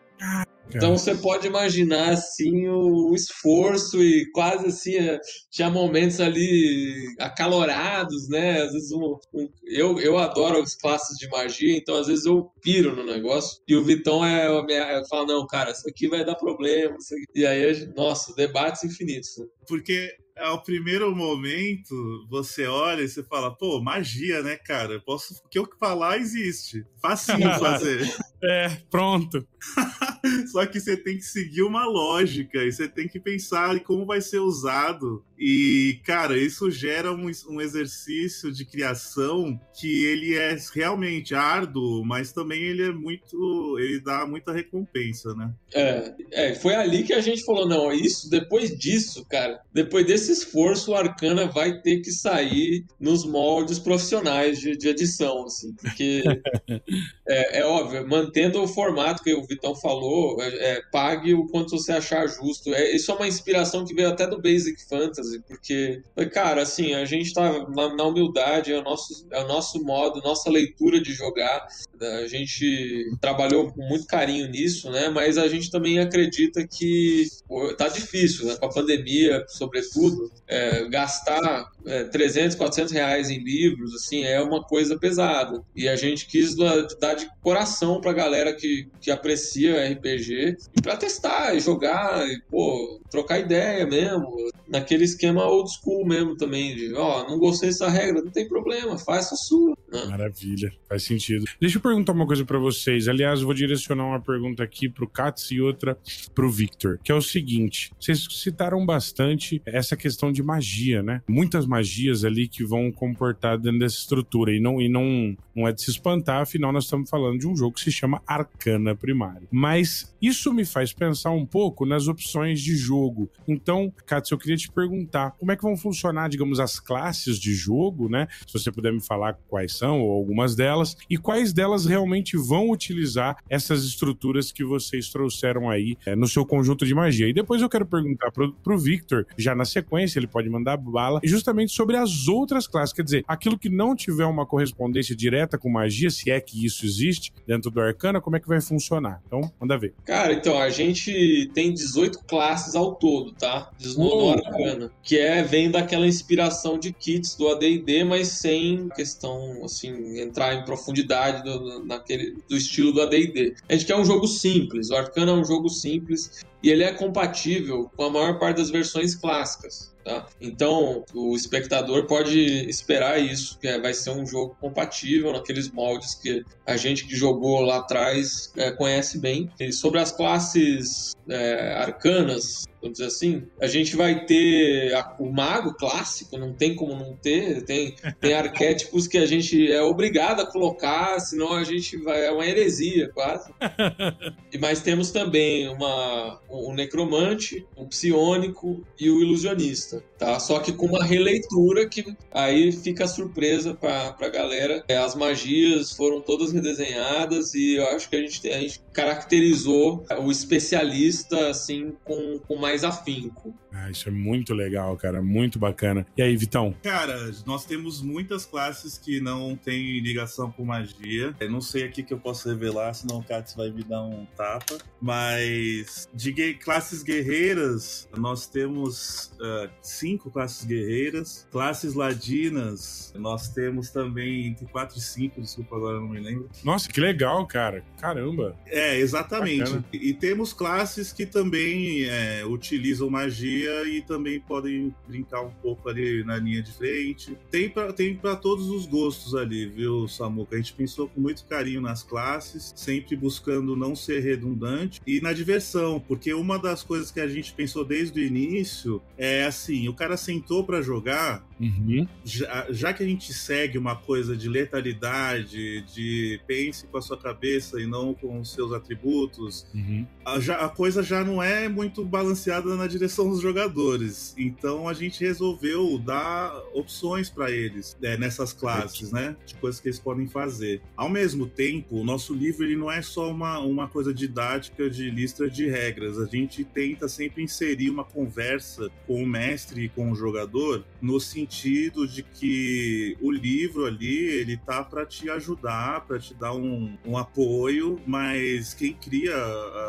Então 0.75 0.97
você 0.99 1.15
pode 1.15 1.47
imaginar 1.47 2.11
assim 2.11 2.69
o, 2.69 3.15
esforço 3.15 4.03
e 4.03 4.31
quase 4.33 4.67
assim 4.67 4.97
é, 4.97 5.19
tinha 5.51 5.71
momentos 5.71 6.21
ali 6.21 7.15
acalorados, 7.19 8.29
né? 8.29 8.63
Às 8.63 8.73
vezes 8.73 8.93
um, 8.93 9.17
um, 9.33 9.49
eu, 9.65 9.99
eu 9.99 10.19
adoro 10.19 10.61
as 10.61 10.75
classes 10.75 11.17
de 11.17 11.27
magia, 11.29 11.75
então 11.75 11.97
às 11.97 12.07
vezes 12.07 12.27
eu 12.27 12.51
piro 12.61 12.95
no 12.95 13.05
negócio 13.05 13.63
e 13.67 13.75
o 13.75 13.83
Vitão 13.83 14.25
é, 14.25 14.47
é, 14.71 15.03
fala 15.09 15.27
não, 15.27 15.47
cara, 15.47 15.71
isso 15.71 15.89
aqui 15.89 16.07
vai 16.07 16.25
dar 16.25 16.35
problema, 16.35 16.97
e 17.35 17.47
aí 17.47 17.87
nossa, 17.97 18.35
debates 18.35 18.85
infinitos. 18.85 19.39
Né? 19.39 19.47
Porque 19.67 20.11
ao 20.41 20.63
primeiro 20.63 21.15
momento 21.15 22.27
você 22.29 22.67
olha 22.67 23.03
e 23.03 23.09
você 23.09 23.23
fala, 23.23 23.55
pô, 23.55 23.81
magia, 23.81 24.43
né, 24.43 24.57
cara? 24.57 25.01
Posso, 25.01 25.41
o 25.45 25.49
que 25.49 25.59
eu 25.59 25.69
falar 25.79 26.19
existe. 26.19 26.85
Facinho 27.01 27.53
fazer. 27.59 28.09
é, 28.43 28.69
pronto. 28.91 29.47
Só 30.53 30.65
que 30.67 30.81
você 30.81 30.97
tem 30.97 31.17
que 31.17 31.25
seguir 31.25 31.63
uma 31.63 31.87
lógica 31.87 32.63
e 32.65 32.73
você 32.73 32.89
tem 32.89 33.09
que 33.09 33.21
pensar 33.21 33.77
em 33.77 33.81
como 33.81 34.07
vai 34.07 34.21
ser 34.21 34.39
usado. 34.39 35.25
E, 35.39 36.01
cara, 36.05 36.37
isso 36.37 36.69
gera 36.69 37.13
um, 37.13 37.31
um 37.49 37.61
exercício 37.61 38.51
de 38.51 38.65
criação 38.65 39.59
que 39.79 40.05
ele 40.05 40.35
é 40.35 40.57
realmente 40.75 41.33
árduo, 41.33 42.05
mas 42.05 42.33
também 42.33 42.61
ele 42.61 42.83
é 42.83 42.93
muito. 42.93 43.79
ele 43.79 44.01
dá 44.01 44.27
muita 44.27 44.53
recompensa, 44.53 45.33
né? 45.35 45.55
É, 45.73 46.15
é, 46.33 46.55
foi 46.57 46.75
ali 46.75 47.05
que 47.05 47.13
a 47.13 47.21
gente 47.21 47.45
falou: 47.45 47.69
não, 47.69 47.93
isso, 47.93 48.29
depois 48.29 48.77
disso, 48.77 49.25
cara, 49.29 49.61
depois 49.73 50.05
desse 50.05 50.33
esforço, 50.33 50.91
o 50.91 50.95
Arcana 50.97 51.47
vai 51.47 51.81
ter 51.81 52.01
que 52.01 52.11
sair 52.11 52.85
nos 52.99 53.25
moldes 53.25 53.79
profissionais 53.79 54.59
de, 54.59 54.77
de 54.77 54.89
edição, 54.89 55.45
assim, 55.45 55.73
porque 55.75 56.25
é, 57.29 57.61
é, 57.61 57.65
óbvio, 57.65 58.09
mantendo 58.09 58.61
o 58.61 58.67
formato 58.67 59.23
que 59.23 59.33
o 59.33 59.47
Vitão 59.47 59.75
falou, 59.77 60.08
é, 60.41 60.49
é, 60.49 60.83
pague 60.93 61.35
o 61.35 61.47
quanto 61.47 61.71
você 61.71 61.93
achar 61.93 62.27
justo. 62.27 62.75
É, 62.75 62.95
isso 62.95 63.11
é 63.11 63.15
uma 63.15 63.29
inspiração 63.29 63.85
que 63.85 63.95
veio 63.95 64.09
até 64.09 64.27
do 64.27 64.41
Basic 64.41 64.87
Fantasy, 64.89 65.41
porque, 65.47 66.03
cara, 66.33 66.63
assim, 66.63 66.95
a 66.95 67.05
gente 67.05 67.33
tá 67.33 67.67
na, 67.69 67.95
na 67.95 68.05
humildade, 68.05 68.73
é 68.73 68.79
o, 68.79 68.83
nosso, 68.83 69.27
é 69.31 69.43
o 69.43 69.49
nosso 69.49 69.83
modo, 69.83 70.21
nossa 70.23 70.51
leitura 70.51 71.01
de 71.01 71.13
jogar. 71.13 71.67
A 72.01 72.27
gente 72.27 73.11
trabalhou 73.21 73.73
com 73.73 73.83
muito 73.83 74.07
carinho 74.07 74.49
nisso, 74.49 74.91
né? 74.91 75.09
Mas 75.09 75.37
a 75.37 75.49
gente 75.49 75.71
também 75.71 75.99
acredita 75.99 76.67
que 76.67 77.27
pô, 77.47 77.75
tá 77.75 77.89
difícil, 77.89 78.47
né? 78.47 78.57
Com 78.57 78.67
a 78.67 78.73
pandemia, 78.73 79.45
sobretudo, 79.49 80.31
é, 80.47 80.89
gastar 80.89 81.71
é, 81.89 82.05
300, 82.05 82.55
400 82.57 82.93
reais 82.93 83.31
em 83.31 83.43
livros, 83.43 83.95
assim, 83.95 84.23
é 84.23 84.41
uma 84.43 84.63
coisa 84.63 84.99
pesada. 84.99 85.63
E 85.75 85.89
a 85.89 85.97
gente 85.97 86.27
quis 86.27 86.55
dar 86.55 87.15
de 87.15 87.27
coração 87.41 88.01
pra 88.01 88.13
galera 88.13 88.55
que, 88.55 88.87
que 89.01 89.11
aprecia 89.11 89.91
RPG 89.93 90.57
e 90.77 90.83
pra 90.83 90.97
testar 90.97 91.55
e 91.55 91.61
jogar 91.61 92.29
e, 92.29 92.41
pô, 92.51 93.01
trocar 93.11 93.39
ideia 93.39 93.87
mesmo. 93.87 94.37
Naquele 94.69 95.05
esquema 95.05 95.47
old 95.47 95.71
school 95.73 96.07
mesmo 96.07 96.37
também, 96.37 96.77
de, 96.77 96.93
ó, 96.95 97.23
oh, 97.23 97.31
não 97.31 97.39
gostei 97.39 97.71
dessa 97.71 97.89
regra, 97.89 98.21
não 98.21 98.31
tem 98.31 98.47
problema, 98.47 98.99
faça 98.99 99.35
a 99.35 99.39
sua. 99.39 99.75
Né? 99.91 100.05
Maravilha, 100.11 100.71
faz 100.87 101.05
sentido. 101.05 101.47
Deixa 101.59 101.79
eu 101.79 101.83
perguntar 101.83 102.13
uma 102.13 102.27
coisa 102.27 102.45
para 102.45 102.59
vocês. 102.59 103.09
Aliás, 103.09 103.41
vou 103.41 103.55
direcionar 103.55 104.05
uma 104.05 104.21
pergunta 104.21 104.63
aqui 104.63 104.91
pro 104.91 105.09
Katz 105.09 105.51
e 105.51 105.61
outra 105.61 105.97
pro 106.35 106.51
Victor, 106.51 106.99
que 107.03 107.11
é 107.11 107.15
o 107.15 107.23
seguinte: 107.23 107.91
vocês 107.99 108.27
citaram 108.31 108.85
bastante 108.85 109.63
essa 109.65 109.97
questão 109.97 110.31
de 110.31 110.43
magia, 110.43 111.03
né? 111.03 111.23
Muitas 111.27 111.65
magias 111.65 111.78
ali 112.25 112.49
que 112.49 112.65
vão 112.65 112.91
comportar 112.91 113.59
dentro 113.59 113.79
dessa 113.79 113.97
estrutura 113.97 114.55
e 114.55 114.61
não, 114.61 114.81
e 114.81 114.89
não, 114.89 115.37
não 115.55 115.67
é 115.67 115.73
de 115.73 115.83
se 115.83 115.91
espantar, 115.91 116.43
afinal 116.43 116.73
nós 116.73 116.85
estamos 116.85 117.09
falando 117.09 117.39
de 117.39 117.47
um 117.47 117.57
jogo 117.57 117.75
que 117.75 117.81
se 117.81 117.93
chama 117.93 118.23
Arcana 118.27 118.95
Primário. 118.95 119.49
Mas 119.51 120.15
isso 120.21 120.53
me 120.53 120.65
faz 120.65 120.93
pensar 120.93 121.31
um 121.31 121.47
pouco 121.47 121.87
nas 121.87 122.09
opções 122.09 122.61
de 122.61 122.77
jogo. 122.77 123.31
Então, 123.47 123.93
Katz, 124.07 124.31
eu 124.31 124.39
queria 124.39 124.57
te 124.57 124.71
perguntar, 124.71 125.33
como 125.33 125.53
é 125.53 125.57
que 125.57 125.63
vão 125.63 125.77
funcionar, 125.77 126.29
digamos, 126.29 126.61
as 126.61 126.81
classes 126.81 127.39
de 127.39 127.55
jogo, 127.55 128.09
né? 128.09 128.29
Se 128.47 128.53
você 128.53 128.71
puder 128.71 128.93
me 128.93 129.01
falar 129.01 129.39
quais 129.49 129.77
são 129.77 130.01
ou 130.01 130.13
algumas 130.13 130.55
delas 130.55 130.97
e 131.09 131.17
quais 131.17 131.53
delas 131.53 131.87
realmente 131.87 132.37
vão 132.37 132.71
utilizar 132.71 133.37
essas 133.49 133.85
estruturas 133.85 134.53
que 134.53 134.65
vocês 134.65 135.09
trouxeram 135.11 135.69
aí 135.69 135.97
é, 136.07 136.15
no 136.15 136.27
seu 136.27 136.45
conjunto 136.45 136.87
de 136.87 136.95
magia. 136.95 137.29
E 137.29 137.33
depois 137.33 137.63
eu 137.63 137.69
quero 137.69 137.87
perguntar 137.87 138.31
pro, 138.31 138.53
pro 138.53 138.79
Victor, 138.79 139.27
já 139.37 139.55
na 139.55 139.65
sequência, 139.65 140.19
ele 140.19 140.27
pode 140.27 140.49
mandar 140.49 140.77
bala, 140.77 141.21
justamente 141.25 141.58
sobre 141.67 141.97
as 141.97 142.29
outras 142.29 142.67
classes, 142.67 142.95
quer 142.95 143.03
dizer, 143.03 143.25
aquilo 143.27 143.59
que 143.59 143.69
não 143.69 143.97
tiver 143.97 144.27
uma 144.27 144.47
correspondência 144.47 145.17
direta 145.17 145.59
com 145.59 145.69
magia, 145.69 146.11
se 146.11 146.31
é 146.31 146.41
que 146.41 146.65
isso 146.65 146.85
existe 146.85 147.33
dentro 147.47 147.71
do 147.71 147.81
Arcana, 147.81 148.21
como 148.21 148.37
é 148.37 148.41
que 148.41 148.47
vai 148.47 148.61
funcionar? 148.61 149.23
Então, 149.27 149.41
manda 149.61 149.79
ver. 149.79 149.95
Cara, 150.05 150.33
então, 150.33 150.59
a 150.59 150.69
gente 150.69 151.51
tem 151.55 151.73
18 151.73 152.21
classes 152.25 152.75
ao 152.75 152.95
todo, 152.95 153.33
tá? 153.33 153.71
No 153.97 154.31
Arcana. 154.31 154.91
Que 155.03 155.19
é, 155.19 155.43
vem 155.43 155.71
daquela 155.71 156.07
inspiração 156.07 156.79
de 156.79 156.93
kits 156.93 157.35
do 157.35 157.49
AD&D, 157.49 158.05
mas 158.05 158.29
sem 158.29 158.89
questão, 158.91 159.65
assim, 159.65 160.21
entrar 160.21 160.55
em 160.55 160.65
profundidade 160.65 161.43
do, 161.43 161.85
naquele, 161.85 162.37
do 162.49 162.57
estilo 162.57 162.93
do 162.93 163.03
AD&D. 163.03 163.55
A 163.69 163.73
gente 163.73 163.87
quer 163.87 163.97
um 163.97 164.05
jogo 164.05 164.27
simples. 164.27 164.91
O 164.91 164.97
Arcana 164.97 165.33
é 165.33 165.35
um 165.35 165.45
jogo 165.45 165.69
simples 165.69 166.45
e 166.63 166.71
ele 166.71 166.83
é 166.83 166.93
compatível 166.93 167.91
com 167.97 168.05
a 168.05 168.11
maior 168.11 168.39
parte 168.39 168.59
das 168.59 168.71
versões 168.71 169.15
clássicas. 169.15 169.93
Tá? 170.05 170.27
Então, 170.41 171.05
o 171.15 171.37
espectador 171.37 172.07
pode 172.07 172.39
esperar 172.69 173.21
isso, 173.21 173.59
que 173.59 173.69
é, 173.69 173.79
vai 173.79 173.93
ser 173.93 174.11
um 174.11 174.27
jogo 174.27 174.57
compatível 174.61 175.33
naqueles 175.33 175.71
moldes 175.71 176.15
que 176.15 176.43
a 176.67 176.77
gente 176.77 177.07
que 177.07 177.15
jogou 177.15 177.61
lá 177.61 177.77
atrás 177.77 178.53
é, 178.57 178.71
conhece 178.71 179.19
bem. 179.19 179.51
E 179.61 179.71
sobre 179.73 180.01
as 180.01 180.11
classes 180.11 181.15
é, 181.29 181.75
arcanas, 181.75 182.65
vamos 182.81 182.99
dizer 182.99 183.09
assim, 183.09 183.43
a 183.61 183.67
gente 183.67 183.97
vai 183.97 184.25
ter 184.25 184.95
a, 184.95 185.17
o 185.19 185.31
mago 185.33 185.75
clássico, 185.75 186.37
não 186.39 186.53
tem 186.53 186.75
como 186.75 186.95
não 186.95 187.17
ter, 187.17 187.65
tem, 187.65 187.95
tem 188.21 188.35
arquétipos 188.35 189.07
que 189.07 189.19
a 189.19 189.27
gente 189.27 189.71
é 189.71 189.83
obrigado 189.83 190.41
a 190.41 190.47
colocar, 190.47 191.19
senão 191.21 191.53
a 191.53 191.65
gente 191.65 191.97
vai, 191.99 192.27
é 192.27 192.31
uma 192.31 192.47
heresia 192.47 193.11
quase. 193.13 193.53
E, 194.51 194.57
mas 194.57 194.81
temos 194.81 195.11
também 195.11 195.69
uma, 195.69 196.41
um 196.49 196.73
necromante, 196.73 197.67
um 197.77 197.87
psiônico 197.87 198.83
e 198.99 199.11
o 199.11 199.21
ilusionista 199.21 200.03
tá? 200.19 200.39
Só 200.41 200.59
que 200.59 200.73
com 200.73 200.87
uma 200.87 201.05
releitura 201.05 201.89
que 201.89 202.05
aí 202.33 202.73
fica 202.73 203.05
a 203.05 203.09
surpresa 203.09 203.73
pra, 203.75 204.13
pra 204.13 204.29
galera. 204.29 204.85
É, 204.89 204.99
as 204.99 205.15
magias 205.15 205.93
foram 205.93 206.21
todas 206.21 206.53
redesenhadas 206.53 207.55
e 207.55 207.77
eu 207.77 207.87
acho 207.89 208.11
que 208.11 208.17
a 208.17 208.21
gente, 208.21 208.49
a 208.49 208.59
gente 208.59 208.81
caracterizou 208.93 210.05
o 210.19 210.31
especialista, 210.31 211.49
assim, 211.49 211.95
com, 212.05 212.41
com 212.41 212.57
mais 212.57 212.78
afinco. 212.85 213.55
Ah, 213.73 213.91
isso 213.91 214.09
é 214.09 214.13
muito 214.13 214.55
legal, 214.55 214.97
cara. 214.97 215.23
Muito 215.23 215.59
bacana. 215.59 216.07
E 216.17 216.23
aí, 216.23 216.37
Vitão? 216.37 216.75
Cara, 216.83 217.31
nós 217.47 217.65
temos 217.65 218.01
muitas 218.03 218.45
classes 218.45 218.99
que 218.99 219.21
não 219.21 219.57
têm 219.57 220.01
ligação 220.01 220.51
com 220.51 220.65
magia. 220.65 221.35
Eu 221.39 221.51
não 221.51 221.61
sei 221.61 221.85
aqui 221.85 222.03
que 222.03 222.13
eu 222.13 222.19
posso 222.19 222.49
revelar, 222.49 222.95
senão 222.95 223.19
o 223.19 223.25
Katz 223.25 223.55
vai 223.55 223.71
me 223.71 223.83
dar 223.83 224.03
um 224.03 224.27
tapa. 224.37 224.79
Mas 225.01 226.09
de 226.13 226.55
classes 226.55 227.03
guerreiras, 227.03 228.09
nós 228.17 228.47
temos 228.47 229.33
uh, 229.41 229.71
cinco 229.83 230.31
classes 230.31 230.65
guerreiras. 230.65 231.47
Classes 231.51 231.95
ladinas, 231.95 233.13
nós 233.17 233.49
temos 233.49 233.91
também 233.91 234.47
entre 234.47 234.67
quatro 234.67 234.99
e 234.99 235.01
cinco, 235.01 235.41
desculpa, 235.41 235.77
agora 235.77 236.01
não 236.01 236.09
me 236.09 236.21
lembro. 236.21 236.49
Nossa, 236.65 236.89
que 236.89 237.01
legal, 237.01 237.47
cara. 237.47 237.83
Caramba. 238.01 238.57
É, 238.67 238.99
exatamente. 238.99 239.83
E, 239.93 240.11
e, 240.11 240.15
temos 240.15 240.53
classes 240.53 241.13
que 241.13 241.27
também 241.27 242.05
é, 242.05 242.45
utilizam 242.59 243.09
magia 243.09 243.85
e 243.89 244.03
também 244.03 244.41
podem 244.41 244.95
brincar 245.07 245.43
um 245.43 245.51
pouco 245.51 245.89
ali 245.89 246.25
na 246.25 246.37
linha 246.37 246.63
de 246.63 246.73
frente. 246.73 247.37
Tem 247.51 247.69
para 247.69 247.93
tem 247.93 248.19
todos 248.43 248.69
os 248.69 248.85
gostos 248.85 249.35
ali, 249.35 249.67
viu, 249.67 250.07
Samuca? 250.09 250.57
A 250.57 250.59
gente 250.59 250.73
pensou 250.73 251.09
com 251.09 251.21
muito 251.21 251.45
carinho 251.45 251.81
nas 251.81 252.03
classes, 252.03 252.73
sempre 252.77 253.17
buscando 253.17 253.77
não 253.77 253.95
ser 253.95 254.21
redundante 254.21 255.01
e 255.07 255.21
na 255.21 255.33
diversão, 255.33 256.01
porque 256.01 256.35
uma 256.35 256.59
das 256.59 256.83
coisas 256.83 257.11
que 257.11 257.21
a 257.21 257.29
gente 257.29 257.53
pensou 257.53 257.85
desde 257.85 258.21
o 258.21 258.25
início 258.25 259.01
é 259.17 259.45
assim: 259.45 259.89
o 259.89 259.95
cara 259.95 260.17
sentou 260.17 260.65
para 260.65 260.83
jogar, 260.83 261.47
uhum. 261.61 262.07
já, 262.25 262.67
já 262.71 262.93
que 262.93 263.03
a 263.03 263.07
gente 263.07 263.33
segue 263.33 263.77
uma 263.77 263.97
coisa 263.97 264.37
de 264.37 264.49
letalidade, 264.49 265.83
de 265.83 266.41
pense 266.47 266.87
com 266.87 266.99
a 266.99 267.03
sua 267.03 267.17
cabeça 267.17 267.81
e 267.81 267.87
não 267.87 268.15
com 268.15 268.41
os 268.41 268.53
seus 268.53 268.73
atributos, 268.73 269.67
uhum. 269.75 270.07
a, 270.25 270.39
já, 270.39 270.57
a 270.57 270.69
coisa 270.69 271.03
já 271.03 271.25
não 271.25 271.43
é 271.43 271.69
muito 271.69 272.05
balanceada 272.05 272.77
na 272.77 272.87
direção 272.87 273.29
dos 273.29 273.41
jogadores. 273.41 274.35
Então 274.39 274.89
a 274.89 274.93
gente 274.93 275.25
resolveu 275.25 275.99
dar 275.99 276.55
opções 276.73 277.29
para 277.29 277.51
eles 277.51 277.97
é, 278.03 278.17
nessas 278.17 278.53
classes, 278.53 279.11
né? 279.13 279.37
De 279.45 279.55
coisas 279.57 279.81
que 279.81 279.89
eles 279.89 279.99
podem 279.99 280.27
fazer. 280.27 280.81
Ao 280.97 281.09
mesmo 281.09 281.47
tempo, 281.47 281.97
o 281.97 282.05
nosso 282.05 282.35
livro 282.35 282.65
ele 282.65 282.77
não 282.77 282.91
é 282.91 283.03
só 283.03 283.31
uma, 283.31 283.59
uma 283.59 283.89
coisa 283.89 284.13
didática 284.15 284.89
de 284.89 285.11
lista 285.11 285.51
de 285.51 285.69
regras. 285.69 286.19
A 286.19 286.27
gente 286.27 286.65
tenta 286.65 287.09
sempre 287.09 287.43
inserir 287.43 287.91
uma 287.91 288.05
conversa 288.05 288.89
com 289.07 289.23
o 289.23 289.27
mestre 289.27 289.85
e 289.85 289.89
com 289.89 290.11
o 290.13 290.15
jogador 290.15 290.85
no 291.01 291.19
sentido 291.19 291.48
de 291.49 292.23
que 292.23 293.17
o 293.21 293.31
livro 293.31 293.87
ali 293.87 294.17
ele 294.17 294.57
tá 294.57 294.83
para 294.83 295.07
te 295.07 295.31
ajudar, 295.31 296.03
para 296.07 296.19
te 296.19 296.35
dar 296.35 296.55
um, 296.55 296.97
um 297.05 297.17
apoio, 297.17 298.01
mas 298.07 298.75
quem 298.75 298.93
cria 298.93 299.35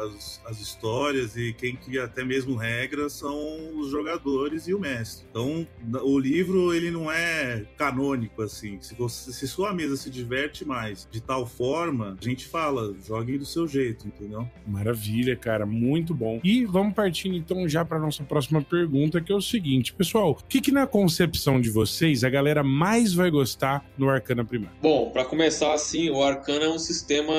as, 0.06 0.42
as 0.46 0.60
histórias 0.60 1.36
e 1.36 1.54
quem 1.54 1.76
cria 1.76 2.06
até 2.06 2.24
mesmo 2.24 2.56
regras 2.56 3.14
são 3.14 3.78
os 3.78 3.90
jogadores 3.90 4.68
e 4.68 4.74
o 4.74 4.80
mestre. 4.80 5.26
Então, 5.30 5.68
o 6.04 6.20
livro 6.20 6.74
ele 6.74 6.92
não 6.92 7.12
é 7.12 7.66
canônico 7.78 8.42
assim. 8.42 8.80
Se 8.82 8.96
você 8.96 9.32
se 9.32 9.48
sua 9.48 9.74
mesa 9.74 9.98
se 9.98 10.10
diverte 10.10 10.66
mais 10.66 11.08
de 11.12 11.22
tal 11.22 11.46
forma, 11.46 12.18
a 12.20 12.24
gente 12.24 12.46
fala, 12.46 12.96
joguem 13.06 13.38
do 13.38 13.46
seu 13.46 13.68
jeito, 13.68 14.08
entendeu? 14.08 14.48
Maravilha, 14.66 15.36
cara, 15.36 15.66
muito 15.66 16.14
bom. 16.14 16.40
E 16.44 16.66
vamos 16.66 16.94
partindo 16.94 17.36
então 17.36 17.68
já 17.68 17.84
para 17.84 18.00
nossa 18.00 18.24
próxima 18.24 18.62
pergunta, 18.62 19.22
que 19.22 19.32
é 19.32 19.36
o 19.36 19.42
seguinte, 19.42 19.94
pessoal, 19.94 20.32
o 20.32 20.36
que 20.36 20.62
que 20.62 20.72
na 20.72 20.86
concepção 20.86 21.49
de 21.58 21.70
vocês 21.70 22.26
a 22.26 22.30
galera 22.30 22.62
mais 22.62 23.14
vai 23.14 23.32
gostar 23.32 23.86
no 23.98 24.10
Arcana 24.10 24.44
Primário? 24.44 24.76
Bom, 24.82 25.10
para 25.12 25.24
começar 25.24 25.74
assim, 25.74 26.10
o 26.10 26.22
Arcana 26.22 26.66
é 26.66 26.70
um 26.70 26.78
sistema 26.78 27.34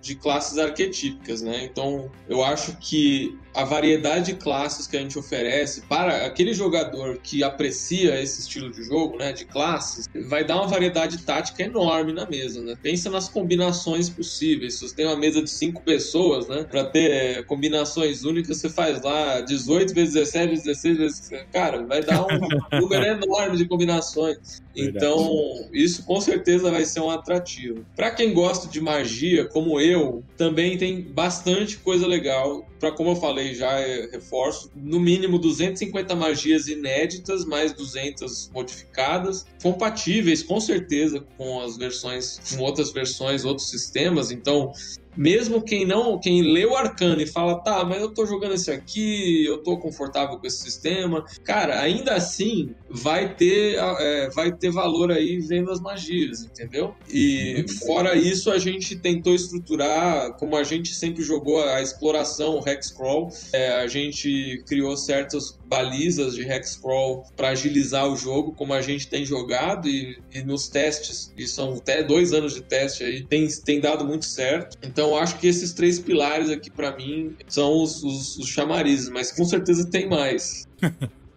de 0.00 0.16
classes 0.16 0.58
arquetípicas, 0.58 1.40
né? 1.40 1.64
Então, 1.64 2.10
eu 2.28 2.42
acho 2.42 2.76
que 2.78 3.38
a 3.54 3.64
variedade 3.64 4.32
de 4.32 4.38
classes 4.38 4.86
que 4.86 4.96
a 4.96 5.00
gente 5.00 5.18
oferece 5.18 5.82
para 5.82 6.26
aquele 6.26 6.52
jogador 6.52 7.18
que 7.18 7.42
aprecia 7.42 8.20
esse 8.20 8.40
estilo 8.40 8.70
de 8.70 8.84
jogo, 8.84 9.16
né, 9.16 9.32
de 9.32 9.44
classes, 9.44 10.08
vai 10.28 10.44
dar 10.44 10.56
uma 10.56 10.68
variedade 10.68 11.18
tática 11.18 11.62
enorme 11.62 12.12
na 12.12 12.24
mesa, 12.26 12.62
né? 12.62 12.76
Pensa 12.80 13.10
nas 13.10 13.28
combinações 13.28 14.08
possíveis. 14.08 14.74
Se 14.74 14.88
você 14.88 14.94
tem 14.94 15.06
uma 15.06 15.16
mesa 15.16 15.42
de 15.42 15.50
cinco 15.50 15.82
pessoas, 15.82 16.46
né, 16.46 16.64
para 16.70 16.84
ter 16.84 17.10
é, 17.10 17.42
combinações 17.42 18.24
únicas, 18.24 18.58
você 18.58 18.68
faz 18.68 19.02
lá 19.02 19.40
18 19.40 19.92
vezes 19.92 20.14
17, 20.14 20.54
16 20.54 20.98
vezes, 20.98 21.30
cara, 21.52 21.84
vai 21.84 22.02
dar 22.02 22.26
um 22.26 22.38
número 22.80 23.04
enorme 23.04 23.37
de 23.46 23.66
combinações. 23.66 24.62
Então, 24.74 25.68
isso 25.72 26.04
com 26.04 26.20
certeza 26.20 26.70
vai 26.70 26.84
ser 26.84 27.00
um 27.00 27.10
atrativo. 27.10 27.84
Para 27.96 28.10
quem 28.10 28.32
gosta 28.32 28.68
de 28.68 28.80
magia, 28.80 29.44
como 29.46 29.80
eu, 29.80 30.22
também 30.36 30.76
tem 30.76 31.00
bastante 31.02 31.76
coisa 31.78 32.06
legal. 32.06 32.66
Para 32.78 32.92
como 32.92 33.10
eu 33.10 33.16
falei 33.16 33.54
já, 33.54 33.80
é, 33.80 34.08
reforço, 34.10 34.70
no 34.76 35.00
mínimo 35.00 35.38
250 35.38 36.14
magias 36.14 36.68
inéditas, 36.68 37.44
mais 37.44 37.72
200 37.72 38.50
modificadas, 38.52 39.46
compatíveis 39.62 40.42
com 40.42 40.60
certeza 40.60 41.24
com 41.36 41.60
as 41.60 41.76
versões, 41.76 42.40
com 42.56 42.62
outras 42.62 42.92
versões, 42.92 43.44
outros 43.44 43.68
sistemas. 43.68 44.30
Então, 44.30 44.72
mesmo 45.18 45.60
quem 45.60 45.84
não, 45.84 46.16
quem 46.16 46.42
lê 46.42 46.64
o 46.64 46.76
Arcano 46.76 47.20
e 47.20 47.26
fala, 47.26 47.60
tá, 47.60 47.84
mas 47.84 48.00
eu 48.00 48.14
tô 48.14 48.24
jogando 48.24 48.54
esse 48.54 48.70
aqui, 48.70 49.44
eu 49.44 49.58
tô 49.58 49.76
confortável 49.76 50.38
com 50.38 50.46
esse 50.46 50.58
sistema, 50.58 51.24
cara, 51.42 51.80
ainda 51.80 52.14
assim 52.14 52.72
vai 52.88 53.34
ter, 53.34 53.76
é, 53.76 54.30
vai 54.30 54.52
ter 54.52 54.70
valor 54.70 55.10
aí 55.10 55.40
vendo 55.40 55.72
as 55.72 55.80
magias, 55.80 56.44
entendeu? 56.44 56.94
E 57.12 57.66
fora 57.84 58.14
isso, 58.14 58.48
a 58.48 58.58
gente 58.60 58.94
tentou 58.94 59.34
estruturar, 59.34 60.34
como 60.34 60.56
a 60.56 60.62
gente 60.62 60.94
sempre 60.94 61.24
jogou 61.24 61.64
a 61.64 61.82
exploração, 61.82 62.60
o 62.60 62.68
Hexcrawl, 62.68 63.28
é, 63.52 63.72
a 63.72 63.88
gente 63.88 64.62
criou 64.68 64.96
certas 64.96 65.58
balizas 65.66 66.34
de 66.34 66.42
Hexcrawl 66.42 67.24
para 67.36 67.48
agilizar 67.48 68.08
o 68.08 68.16
jogo, 68.16 68.52
como 68.52 68.72
a 68.72 68.80
gente 68.80 69.08
tem 69.08 69.24
jogado 69.24 69.88
e, 69.88 70.16
e 70.32 70.42
nos 70.42 70.68
testes, 70.68 71.32
e 71.36 71.46
são 71.46 71.74
até 71.74 72.04
dois 72.04 72.32
anos 72.32 72.54
de 72.54 72.62
teste 72.62 73.02
aí, 73.02 73.26
tem, 73.26 73.48
tem 73.64 73.80
dado 73.80 74.04
muito 74.04 74.24
certo. 74.24 74.78
Então 74.82 75.07
então, 75.08 75.16
acho 75.16 75.38
que 75.38 75.46
esses 75.46 75.72
três 75.72 75.98
pilares 75.98 76.50
aqui, 76.50 76.70
para 76.70 76.94
mim, 76.94 77.34
são 77.46 77.82
os, 77.82 78.02
os, 78.04 78.36
os 78.36 78.48
chamarizes, 78.48 79.08
mas 79.08 79.32
com 79.32 79.44
certeza 79.44 79.88
tem 79.88 80.06
mais. 80.08 80.68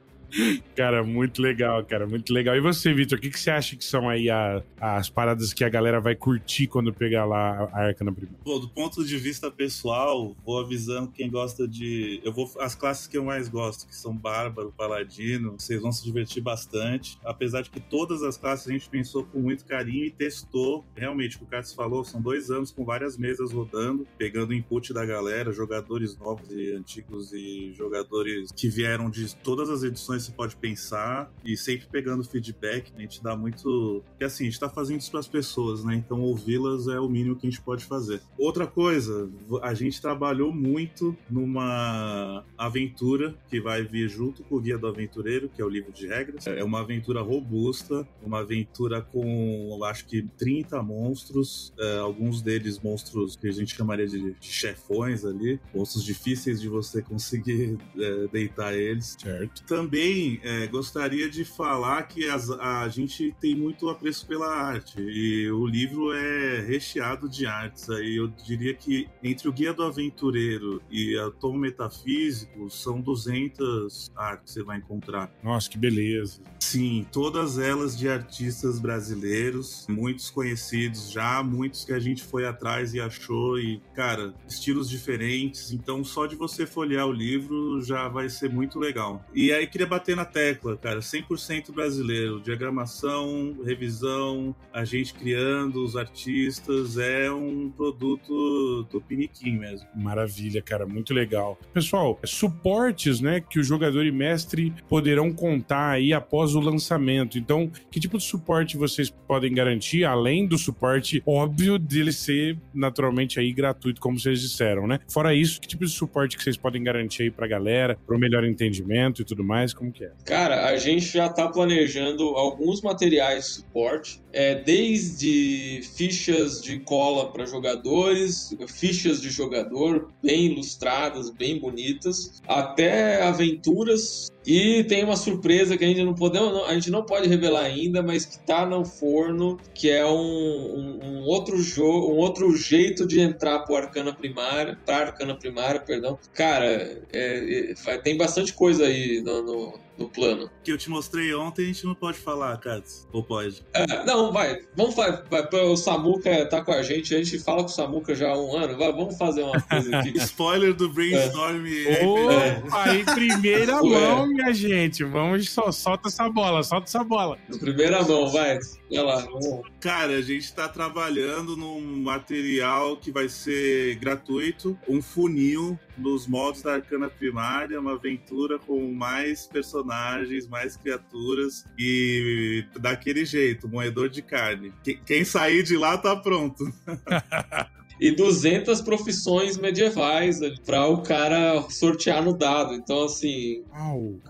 Cara, 0.75 1.03
muito 1.03 1.41
legal, 1.41 1.83
cara, 1.85 2.07
muito 2.07 2.33
legal. 2.33 2.55
E 2.55 2.61
você, 2.61 2.93
Vitor, 2.93 3.17
o 3.17 3.21
que, 3.21 3.29
que 3.29 3.39
você 3.39 3.51
acha 3.51 3.75
que 3.75 3.83
são 3.83 4.09
aí 4.09 4.29
a, 4.29 4.63
as 4.79 5.09
paradas 5.09 5.53
que 5.53 5.63
a 5.63 5.69
galera 5.69 5.99
vai 5.99 6.15
curtir 6.15 6.67
quando 6.67 6.93
pegar 6.93 7.25
lá 7.25 7.69
a 7.71 7.79
arca 7.87 8.03
na 8.03 8.11
primeira? 8.11 8.37
Pô, 8.43 8.59
do 8.59 8.69
ponto 8.69 9.03
de 9.03 9.17
vista 9.17 9.51
pessoal, 9.51 10.35
vou 10.45 10.59
avisando 10.59 11.11
quem 11.11 11.29
gosta 11.29 11.67
de. 11.67 12.21
Eu 12.23 12.31
vou. 12.31 12.51
As 12.59 12.75
classes 12.75 13.07
que 13.07 13.17
eu 13.17 13.23
mais 13.23 13.47
gosto, 13.47 13.87
que 13.87 13.95
são 13.95 14.15
Bárbaro, 14.15 14.73
Paladino, 14.75 15.55
vocês 15.57 15.81
vão 15.81 15.91
se 15.91 16.03
divertir 16.03 16.41
bastante. 16.41 17.17
Apesar 17.23 17.61
de 17.61 17.69
que 17.69 17.79
todas 17.79 18.23
as 18.23 18.37
classes 18.37 18.67
a 18.67 18.71
gente 18.71 18.89
pensou 18.89 19.23
com 19.25 19.39
muito 19.39 19.65
carinho 19.65 20.05
e 20.05 20.11
testou. 20.11 20.85
Realmente, 20.95 21.35
o 21.35 21.39
que 21.39 21.45
o 21.45 21.47
Carlos 21.47 21.73
falou, 21.73 22.03
são 22.03 22.21
dois 22.21 22.49
anos 22.49 22.71
com 22.71 22.83
várias 22.85 23.17
mesas 23.17 23.51
rodando, 23.51 24.07
pegando 24.17 24.53
input 24.53 24.93
da 24.93 25.05
galera, 25.05 25.51
jogadores 25.51 26.17
novos 26.17 26.51
e 26.51 26.73
antigos 26.73 27.33
e 27.33 27.73
jogadores 27.73 28.51
que 28.51 28.69
vieram 28.69 29.09
de 29.09 29.35
todas 29.37 29.69
as 29.69 29.83
edições 29.83 30.20
você 30.21 30.31
pode 30.31 30.55
pensar 30.55 31.31
e 31.43 31.57
sempre 31.57 31.87
pegando 31.87 32.23
feedback, 32.23 32.91
né? 32.91 32.99
a 32.99 33.01
gente 33.01 33.23
dá 33.23 33.35
muito. 33.35 34.03
Porque 34.09 34.23
assim, 34.23 34.43
a 34.43 34.49
gente 34.49 34.59
tá 34.59 34.69
fazendo 34.69 34.99
isso 34.99 35.11
para 35.11 35.19
as 35.19 35.27
pessoas, 35.27 35.83
né? 35.83 35.95
Então 35.95 36.21
ouvi-las 36.21 36.87
é 36.87 36.99
o 36.99 37.09
mínimo 37.09 37.35
que 37.35 37.47
a 37.47 37.49
gente 37.49 37.61
pode 37.61 37.85
fazer. 37.85 38.21
Outra 38.37 38.67
coisa, 38.67 39.29
a 39.61 39.73
gente 39.73 40.01
trabalhou 40.01 40.53
muito 40.53 41.15
numa 41.29 42.43
aventura 42.57 43.35
que 43.49 43.59
vai 43.59 43.83
vir 43.83 44.09
junto 44.09 44.43
com 44.43 44.55
o 44.55 44.59
Guia 44.59 44.77
do 44.77 44.87
Aventureiro, 44.87 45.49
que 45.49 45.61
é 45.61 45.65
o 45.65 45.69
livro 45.69 45.91
de 45.91 46.07
regras. 46.07 46.45
É 46.47 46.63
uma 46.63 46.81
aventura 46.81 47.21
robusta, 47.21 48.07
uma 48.21 48.39
aventura 48.39 49.01
com, 49.01 49.79
acho 49.85 50.05
que 50.05 50.23
30 50.37 50.81
monstros, 50.83 51.73
é, 51.79 51.97
alguns 51.99 52.41
deles 52.41 52.79
monstros 52.79 53.35
que 53.35 53.47
a 53.47 53.51
gente 53.51 53.75
chamaria 53.75 54.07
de, 54.07 54.33
de 54.33 54.47
chefões 54.47 55.25
ali, 55.25 55.59
monstros 55.73 56.03
difíceis 56.03 56.59
de 56.61 56.67
você 56.67 57.01
conseguir 57.01 57.77
é, 57.97 58.27
deitar 58.27 58.73
eles. 58.73 59.17
Certo. 59.19 59.63
Também 59.63 60.10
também 60.11 60.39
é, 60.43 60.67
gostaria 60.67 61.29
de 61.29 61.45
falar 61.45 62.03
que 62.03 62.27
as, 62.29 62.49
a 62.49 62.87
gente 62.89 63.33
tem 63.39 63.55
muito 63.55 63.89
apreço 63.89 64.27
pela 64.27 64.47
arte 64.47 64.99
e 64.99 65.49
o 65.49 65.65
livro 65.65 66.13
é 66.13 66.59
recheado 66.61 67.29
de 67.29 67.45
artes. 67.45 67.89
Aí 67.89 68.17
eu 68.17 68.27
diria 68.27 68.73
que 68.73 69.07
entre 69.23 69.47
o 69.47 69.53
Guia 69.53 69.73
do 69.73 69.83
Aventureiro 69.83 70.81
e 70.91 71.17
a 71.17 71.31
Tom 71.31 71.57
Metafísico 71.57 72.69
são 72.69 72.99
200 72.99 74.11
artes 74.15 74.41
que 74.41 74.51
você 74.51 74.63
vai 74.63 74.77
encontrar. 74.77 75.31
Nossa, 75.43 75.69
que 75.69 75.77
beleza! 75.77 76.41
Sim, 76.59 77.05
todas 77.11 77.57
elas 77.57 77.97
de 77.97 78.07
artistas 78.07 78.79
brasileiros, 78.79 79.85
muitos 79.89 80.29
conhecidos 80.29 81.11
já, 81.11 81.43
muitos 81.43 81.83
que 81.83 81.93
a 81.93 81.99
gente 81.99 82.23
foi 82.23 82.45
atrás 82.45 82.93
e 82.93 82.99
achou 82.99 83.59
e, 83.59 83.81
cara, 83.93 84.33
estilos 84.47 84.89
diferentes. 84.89 85.71
Então, 85.71 86.03
só 86.03 86.25
de 86.25 86.35
você 86.35 86.65
folhear 86.65 87.05
o 87.07 87.11
livro 87.11 87.81
já 87.81 88.07
vai 88.07 88.29
ser 88.29 88.49
muito 88.49 88.79
legal. 88.79 89.23
E 89.33 89.51
aí 89.51 89.67
queria 89.67 89.87
bater 89.87 90.00
na 90.15 90.25
tecla, 90.25 90.75
cara, 90.75 90.99
100% 90.99 91.71
brasileiro. 91.71 92.41
Diagramação, 92.41 93.55
revisão, 93.63 94.55
a 94.73 94.83
gente 94.83 95.13
criando, 95.13 95.83
os 95.83 95.95
artistas, 95.95 96.97
é 96.97 97.31
um 97.31 97.69
produto 97.69 98.83
do 98.91 98.99
Piniquim 98.99 99.57
mesmo. 99.57 99.87
Maravilha, 99.95 100.61
cara, 100.61 100.85
muito 100.85 101.13
legal. 101.13 101.57
Pessoal, 101.73 102.19
suportes, 102.25 103.21
né, 103.21 103.39
que 103.39 103.59
o 103.59 103.63
jogador 103.63 104.05
e 104.05 104.11
mestre 104.11 104.73
poderão 104.89 105.31
contar 105.31 105.91
aí 105.91 106.13
após 106.13 106.55
o 106.55 106.59
lançamento. 106.59 107.37
Então, 107.37 107.71
que 107.89 107.99
tipo 107.99 108.17
de 108.17 108.23
suporte 108.23 108.77
vocês 108.77 109.09
podem 109.09 109.53
garantir, 109.53 110.03
além 110.03 110.47
do 110.47 110.57
suporte 110.57 111.21
óbvio 111.25 111.77
dele 111.77 112.11
ser 112.11 112.57
naturalmente 112.73 113.39
aí 113.39 113.51
gratuito, 113.51 114.01
como 114.01 114.19
vocês 114.19 114.41
disseram, 114.41 114.87
né? 114.87 114.99
Fora 115.09 115.33
isso, 115.33 115.59
que 115.61 115.67
tipo 115.67 115.85
de 115.85 115.91
suporte 115.91 116.37
que 116.37 116.43
vocês 116.43 116.57
podem 116.57 116.83
garantir 116.83 117.23
aí 117.23 117.31
pra 117.31 117.47
galera, 117.47 117.97
para 118.05 118.15
o 118.15 118.19
melhor 118.19 118.43
entendimento 118.43 119.21
e 119.21 119.25
tudo 119.25 119.43
mais? 119.43 119.73
Como 119.73 119.90
que 119.91 120.05
é? 120.05 120.11
Cara, 120.25 120.67
a 120.67 120.77
gente 120.77 121.05
já 121.05 121.27
está 121.27 121.47
planejando 121.47 122.23
alguns 122.35 122.81
materiais 122.81 123.45
de 123.45 123.51
suporte, 123.51 124.21
é, 124.33 124.55
desde 124.55 125.81
fichas 125.95 126.61
de 126.61 126.79
cola 126.79 127.31
para 127.31 127.45
jogadores, 127.45 128.55
fichas 128.67 129.21
de 129.21 129.29
jogador 129.29 130.11
bem 130.23 130.45
ilustradas, 130.47 131.29
bem 131.29 131.59
bonitas, 131.59 132.41
até 132.47 133.21
aventuras 133.23 134.31
e 134.45 134.83
tem 134.85 135.03
uma 135.03 135.15
surpresa 135.15 135.77
que 135.77 135.85
a 135.85 135.87
gente 135.87 136.03
não 136.03 136.15
podemos, 136.15 136.63
a 136.67 136.73
gente 136.73 136.89
não 136.89 137.03
pode 137.03 137.27
revelar 137.27 137.63
ainda, 137.63 138.01
mas 138.01 138.25
que 138.25 138.39
tá 138.39 138.65
no 138.65 138.83
forno, 138.83 139.59
que 139.73 139.89
é 139.89 140.05
um, 140.05 140.09
um, 140.11 140.99
um 141.03 141.23
outro 141.25 141.61
jogo, 141.61 142.11
um 142.11 142.17
outro 142.17 142.55
jeito 142.55 143.05
de 143.05 143.19
entrar 143.19 143.59
pro 143.59 143.75
Arcana 143.75 144.13
Primária, 144.13 144.77
pra 144.83 144.97
Arcana 144.97 145.35
Primária, 145.35 145.79
perdão. 145.79 146.17
Cara, 146.33 146.65
é, 147.13 147.73
é, 147.85 147.97
tem 147.99 148.17
bastante 148.17 148.53
coisa 148.53 148.85
aí 148.85 149.21
no, 149.21 149.43
no 149.43 149.79
no 150.01 150.09
plano. 150.09 150.49
Que 150.63 150.71
eu 150.71 150.77
te 150.77 150.89
mostrei 150.89 151.33
ontem, 151.33 151.63
a 151.63 151.67
gente 151.67 151.85
não 151.85 151.95
pode 151.95 152.17
falar, 152.17 152.57
Katz. 152.57 153.07
Ou 153.11 153.23
pode? 153.23 153.63
É, 153.73 154.03
não, 154.05 154.31
vai. 154.31 154.59
Vamos 154.75 154.95
fazer. 154.95 155.21
O 155.63 155.77
Samuca 155.77 156.45
tá 156.47 156.61
com 156.61 156.71
a 156.71 156.81
gente, 156.81 157.15
a 157.15 157.23
gente 157.23 157.39
fala 157.39 157.59
com 157.59 157.69
o 157.69 157.69
Samuca 157.69 158.15
já 158.15 158.29
há 158.29 158.37
um 158.37 158.55
ano. 158.55 158.77
Vai, 158.77 158.91
vamos 158.91 159.17
fazer 159.17 159.43
uma 159.43 159.59
coisa 159.61 159.97
aqui. 159.97 160.17
Spoiler 160.19 160.73
do 160.73 160.89
Brainstorm. 160.89 161.65
É. 161.67 162.05
Opa, 162.05 162.95
em 162.95 163.05
primeira 163.05 163.81
mão, 163.81 164.27
minha 164.27 164.53
gente. 164.53 165.03
Vamos, 165.03 165.49
só, 165.49 165.71
solta 165.71 166.07
essa 166.07 166.29
bola, 166.29 166.63
solta 166.63 166.87
essa 166.87 167.03
bola. 167.03 167.37
Em 167.53 167.57
primeira 167.57 168.03
mão, 168.03 168.29
vai. 168.29 168.59
Vai 168.89 169.03
lá, 169.03 169.17
vamos. 169.17 169.61
Cara, 169.79 170.13
a 170.13 170.21
gente 170.21 170.53
tá 170.53 170.67
trabalhando 170.67 171.55
num 171.55 172.01
material 172.01 172.97
que 172.97 173.11
vai 173.11 173.29
ser 173.29 173.95
gratuito, 173.95 174.77
um 174.87 175.01
funil 175.01 175.79
nos 175.97 176.27
modos 176.27 176.61
da 176.61 176.75
Arcana 176.75 177.09
Primária, 177.09 177.79
uma 177.79 177.93
aventura 177.93 178.57
com 178.59 178.91
mais 178.93 179.45
personagens, 179.47 180.47
mais 180.47 180.75
criaturas 180.75 181.65
e 181.77 182.65
daquele 182.79 183.25
jeito, 183.25 183.67
moedor 183.67 184.09
de 184.09 184.21
carne. 184.21 184.73
Quem 185.05 185.23
sair 185.23 185.63
de 185.63 185.77
lá 185.77 185.97
tá 185.97 186.15
pronto. 186.15 186.63
e 188.01 188.09
200 188.09 188.81
profissões 188.81 189.59
medievais 189.59 190.39
para 190.65 190.87
o 190.87 191.03
cara 191.03 191.61
sortear 191.69 192.25
no 192.25 192.35
dado. 192.35 192.73
Então, 192.73 193.03
assim, 193.03 193.61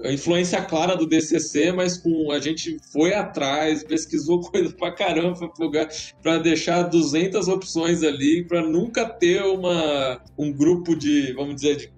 a 0.03 0.11
influência 0.11 0.61
clara 0.61 0.97
do 0.97 1.07
DCC, 1.07 1.71
mas 1.71 1.97
com 1.97 2.31
a 2.33 2.39
gente 2.39 2.77
foi 2.91 3.13
atrás, 3.13 3.81
pesquisou 3.81 4.41
coisa 4.51 4.73
pra 4.73 4.91
caramba 4.91 5.49
para 6.21 6.37
deixar 6.39 6.83
200 6.83 7.47
opções 7.47 8.03
ali, 8.03 8.43
para 8.43 8.61
nunca 8.61 9.07
ter 9.07 9.41
uma, 9.43 10.21
um 10.37 10.51
grupo 10.51 10.93
de, 10.93 11.31
vamos 11.31 11.55
dizer, 11.55 11.77
de, 11.77 11.91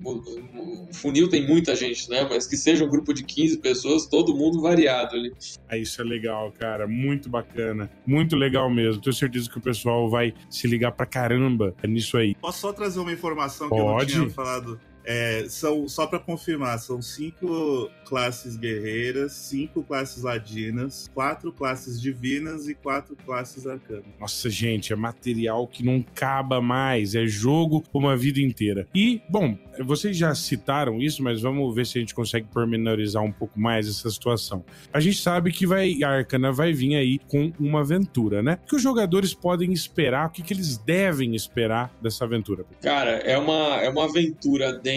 funil 0.94 1.28
tem 1.28 1.48
muita 1.48 1.76
gente, 1.76 2.08
né? 2.08 2.28
Mas 2.30 2.46
que 2.46 2.56
seja 2.56 2.86
um 2.86 2.90
grupo 2.90 3.14
de 3.14 3.24
15 3.24 3.58
pessoas, 3.58 4.06
todo 4.06 4.36
mundo 4.36 4.62
variado 4.62 5.16
ali. 5.16 5.32
Ah, 5.68 5.78
isso 5.78 6.00
é 6.00 6.06
legal, 6.06 6.52
cara. 6.52 6.88
Muito 6.88 7.30
bacana. 7.30 7.90
Muito 8.06 8.36
legal 8.36 8.70
mesmo. 8.70 9.02
Tenho 9.02 9.16
certeza 9.16 9.50
que 9.50 9.58
o 9.58 9.62
pessoal 9.62 10.08
vai 10.08 10.34
se 10.50 10.68
ligar 10.68 10.92
pra 10.92 11.06
caramba 11.06 11.63
nisso 11.88 12.18
aí. 12.18 12.36
Posso 12.36 12.60
só 12.60 12.74
trazer 12.74 13.00
uma 13.00 13.12
informação 13.12 13.70
que 13.70 13.76
Pode. 13.76 14.14
eu 14.14 14.20
não 14.20 14.26
tinha 14.26 14.36
falado? 14.36 14.80
É, 15.06 15.46
são, 15.50 15.88
só 15.88 16.08
para 16.08 16.20
confirmar, 16.20 16.80
são 16.80 17.02
cinco 17.02 17.90
classes 18.06 18.56
guerreiras, 18.56 19.34
cinco 19.34 19.84
classes 19.84 20.24
ladinas, 20.24 21.10
quatro 21.14 21.52
classes 21.52 22.02
divinas 22.02 22.68
e 22.68 22.74
quatro 22.74 23.16
classes 23.26 23.68
arcanas. 23.68 24.06
Nossa, 24.20 24.50
gente, 24.50 24.94
é 24.94 24.96
material 24.96 25.68
que 25.68 25.84
não 25.84 26.06
acaba 26.14 26.62
mais, 26.62 27.16
é 27.16 27.26
jogo 27.26 27.84
uma 27.94 28.16
vida 28.16 28.40
inteira. 28.40 28.88
E, 28.96 29.22
bom, 29.30 29.58
vocês 29.84 30.16
já 30.16 30.34
citaram 30.36 31.02
isso, 31.02 31.22
mas 31.22 31.42
vamos 31.42 31.74
ver 31.76 31.86
se 31.86 31.98
a 31.98 32.02
gente 32.02 32.16
consegue 32.16 32.48
pormenorizar 32.48 33.24
um 33.24 33.32
pouco 33.32 33.60
mais 33.60 33.88
essa 33.88 34.10
situação. 34.10 34.64
A 34.94 35.00
gente 35.00 35.22
sabe 35.22 35.52
que 35.52 35.66
vai, 35.66 36.02
a 36.04 36.10
Arcana 36.10 36.52
vai 36.52 36.72
vir 36.72 36.96
aí 36.96 37.20
com 37.28 37.52
uma 37.60 37.82
aventura, 37.82 38.42
né? 38.42 38.60
O 38.64 38.68
que 38.68 38.76
os 38.76 38.82
jogadores 38.82 39.34
podem 39.34 39.74
esperar, 39.74 40.28
o 40.28 40.30
que, 40.30 40.42
que 40.42 40.54
eles 40.54 40.78
devem 40.78 41.36
esperar 41.36 41.94
dessa 42.02 42.24
aventura? 42.24 42.66
Cara, 42.82 43.12
é 43.12 43.38
uma, 43.38 43.82
é 43.82 43.90
uma 43.90 44.06
aventura 44.06 44.74
dentro 44.74 44.93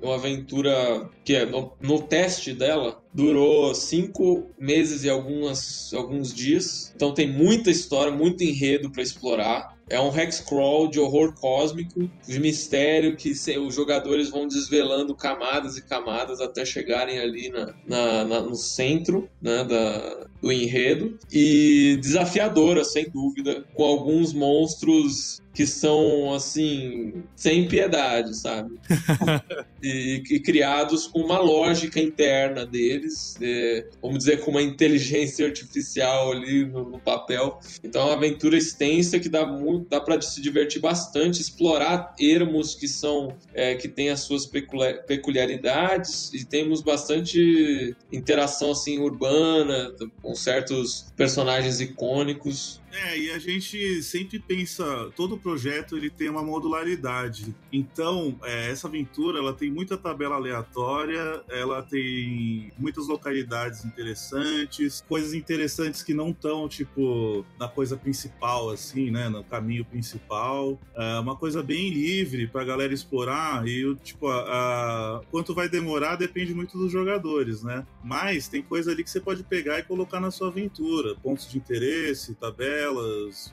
uma 0.00 0.14
aventura 0.14 1.08
que 1.24 1.34
é 1.34 1.46
no, 1.46 1.72
no, 1.80 2.02
teste 2.02 2.52
dela 2.52 3.02
durou 3.12 3.74
cinco 3.74 4.46
meses 4.58 5.04
e 5.04 5.10
algumas, 5.10 5.92
alguns 5.94 6.32
dias. 6.32 6.92
Então 6.94 7.14
tem 7.14 7.30
muita 7.30 7.70
história, 7.70 8.12
muito 8.12 8.42
enredo 8.42 8.90
para 8.90 9.02
explorar. 9.02 9.74
É 9.88 10.00
um 10.00 10.14
hexcrawl 10.16 10.88
de 10.88 10.98
horror 10.98 11.34
cósmico, 11.34 12.10
de 12.26 12.40
mistério 12.40 13.16
que 13.16 13.32
os 13.58 13.74
jogadores 13.74 14.30
vão 14.30 14.48
desvelando 14.48 15.14
camadas 15.14 15.76
e 15.76 15.82
camadas 15.82 16.40
até 16.40 16.64
chegarem 16.64 17.18
ali 17.18 17.50
na, 17.50 17.74
na, 17.86 18.24
na 18.24 18.40
no 18.40 18.54
centro 18.56 19.28
né, 19.42 19.62
da, 19.64 20.26
do 20.40 20.50
enredo. 20.50 21.18
E 21.30 21.98
desafiadora, 22.00 22.82
sem 22.82 23.10
dúvida, 23.10 23.64
com 23.74 23.84
alguns 23.84 24.32
monstros 24.32 25.42
que 25.54 25.66
são 25.66 26.34
assim 26.34 27.22
sem 27.36 27.68
piedade, 27.68 28.36
sabe? 28.36 28.74
e, 29.80 30.22
e, 30.28 30.40
criados 30.40 31.06
com 31.06 31.20
uma 31.20 31.38
lógica 31.38 32.00
interna 32.00 32.66
deles, 32.66 33.38
é, 33.40 33.86
vamos 34.02 34.18
dizer 34.18 34.40
com 34.40 34.50
uma 34.50 34.62
inteligência 34.62 35.46
artificial 35.46 36.32
ali 36.32 36.66
no, 36.66 36.90
no, 36.90 36.98
papel. 36.98 37.60
Então 37.84 38.02
é 38.02 38.04
uma 38.06 38.14
aventura 38.14 38.56
extensa 38.56 39.20
que 39.20 39.28
dá 39.28 39.46
muito, 39.46 39.88
dá 39.88 40.00
para 40.00 40.20
se 40.20 40.42
divertir 40.42 40.80
bastante, 40.80 41.40
explorar 41.40 42.14
ermos 42.18 42.74
que 42.74 42.88
são 42.88 43.36
é, 43.52 43.76
que 43.76 43.86
têm 43.86 44.10
as 44.10 44.20
suas 44.20 44.46
peculiaridades 44.46 46.32
e 46.34 46.44
temos 46.44 46.82
bastante 46.82 47.94
interação 48.10 48.72
assim 48.72 48.98
urbana 48.98 49.94
com 50.20 50.34
certos 50.34 51.06
personagens 51.16 51.80
icônicos. 51.80 52.82
É, 52.94 53.18
e 53.18 53.30
a 53.32 53.38
gente 53.40 54.02
sempre 54.04 54.38
pensa, 54.38 55.10
todo 55.16 55.36
projeto 55.36 55.96
ele 55.96 56.08
tem 56.08 56.28
uma 56.28 56.44
modularidade. 56.44 57.54
Então, 57.72 58.38
é, 58.44 58.70
essa 58.70 58.86
aventura 58.86 59.40
ela 59.40 59.52
tem 59.52 59.68
muita 59.68 59.96
tabela 59.96 60.36
aleatória, 60.36 61.42
ela 61.48 61.82
tem 61.82 62.70
muitas 62.78 63.08
localidades 63.08 63.84
interessantes, 63.84 65.04
coisas 65.08 65.34
interessantes 65.34 66.04
que 66.04 66.14
não 66.14 66.30
estão, 66.30 66.68
tipo, 66.68 67.44
na 67.58 67.66
coisa 67.66 67.96
principal, 67.96 68.70
assim, 68.70 69.10
né? 69.10 69.28
No 69.28 69.42
caminho 69.42 69.84
principal. 69.84 70.78
É 70.94 71.18
uma 71.18 71.36
coisa 71.36 71.64
bem 71.64 71.90
livre 71.90 72.46
pra 72.46 72.64
galera 72.64 72.94
explorar 72.94 73.66
e, 73.66 73.92
tipo, 74.04 74.28
a, 74.28 74.38
a, 75.18 75.20
quanto 75.32 75.52
vai 75.52 75.68
demorar 75.68 76.14
depende 76.14 76.54
muito 76.54 76.78
dos 76.78 76.92
jogadores, 76.92 77.64
né? 77.64 77.84
Mas 78.04 78.46
tem 78.46 78.62
coisa 78.62 78.92
ali 78.92 79.02
que 79.02 79.10
você 79.10 79.20
pode 79.20 79.42
pegar 79.42 79.80
e 79.80 79.82
colocar 79.82 80.20
na 80.20 80.30
sua 80.30 80.48
aventura. 80.48 81.16
Pontos 81.16 81.50
de 81.50 81.58
interesse, 81.58 82.34
tabela 82.36 82.83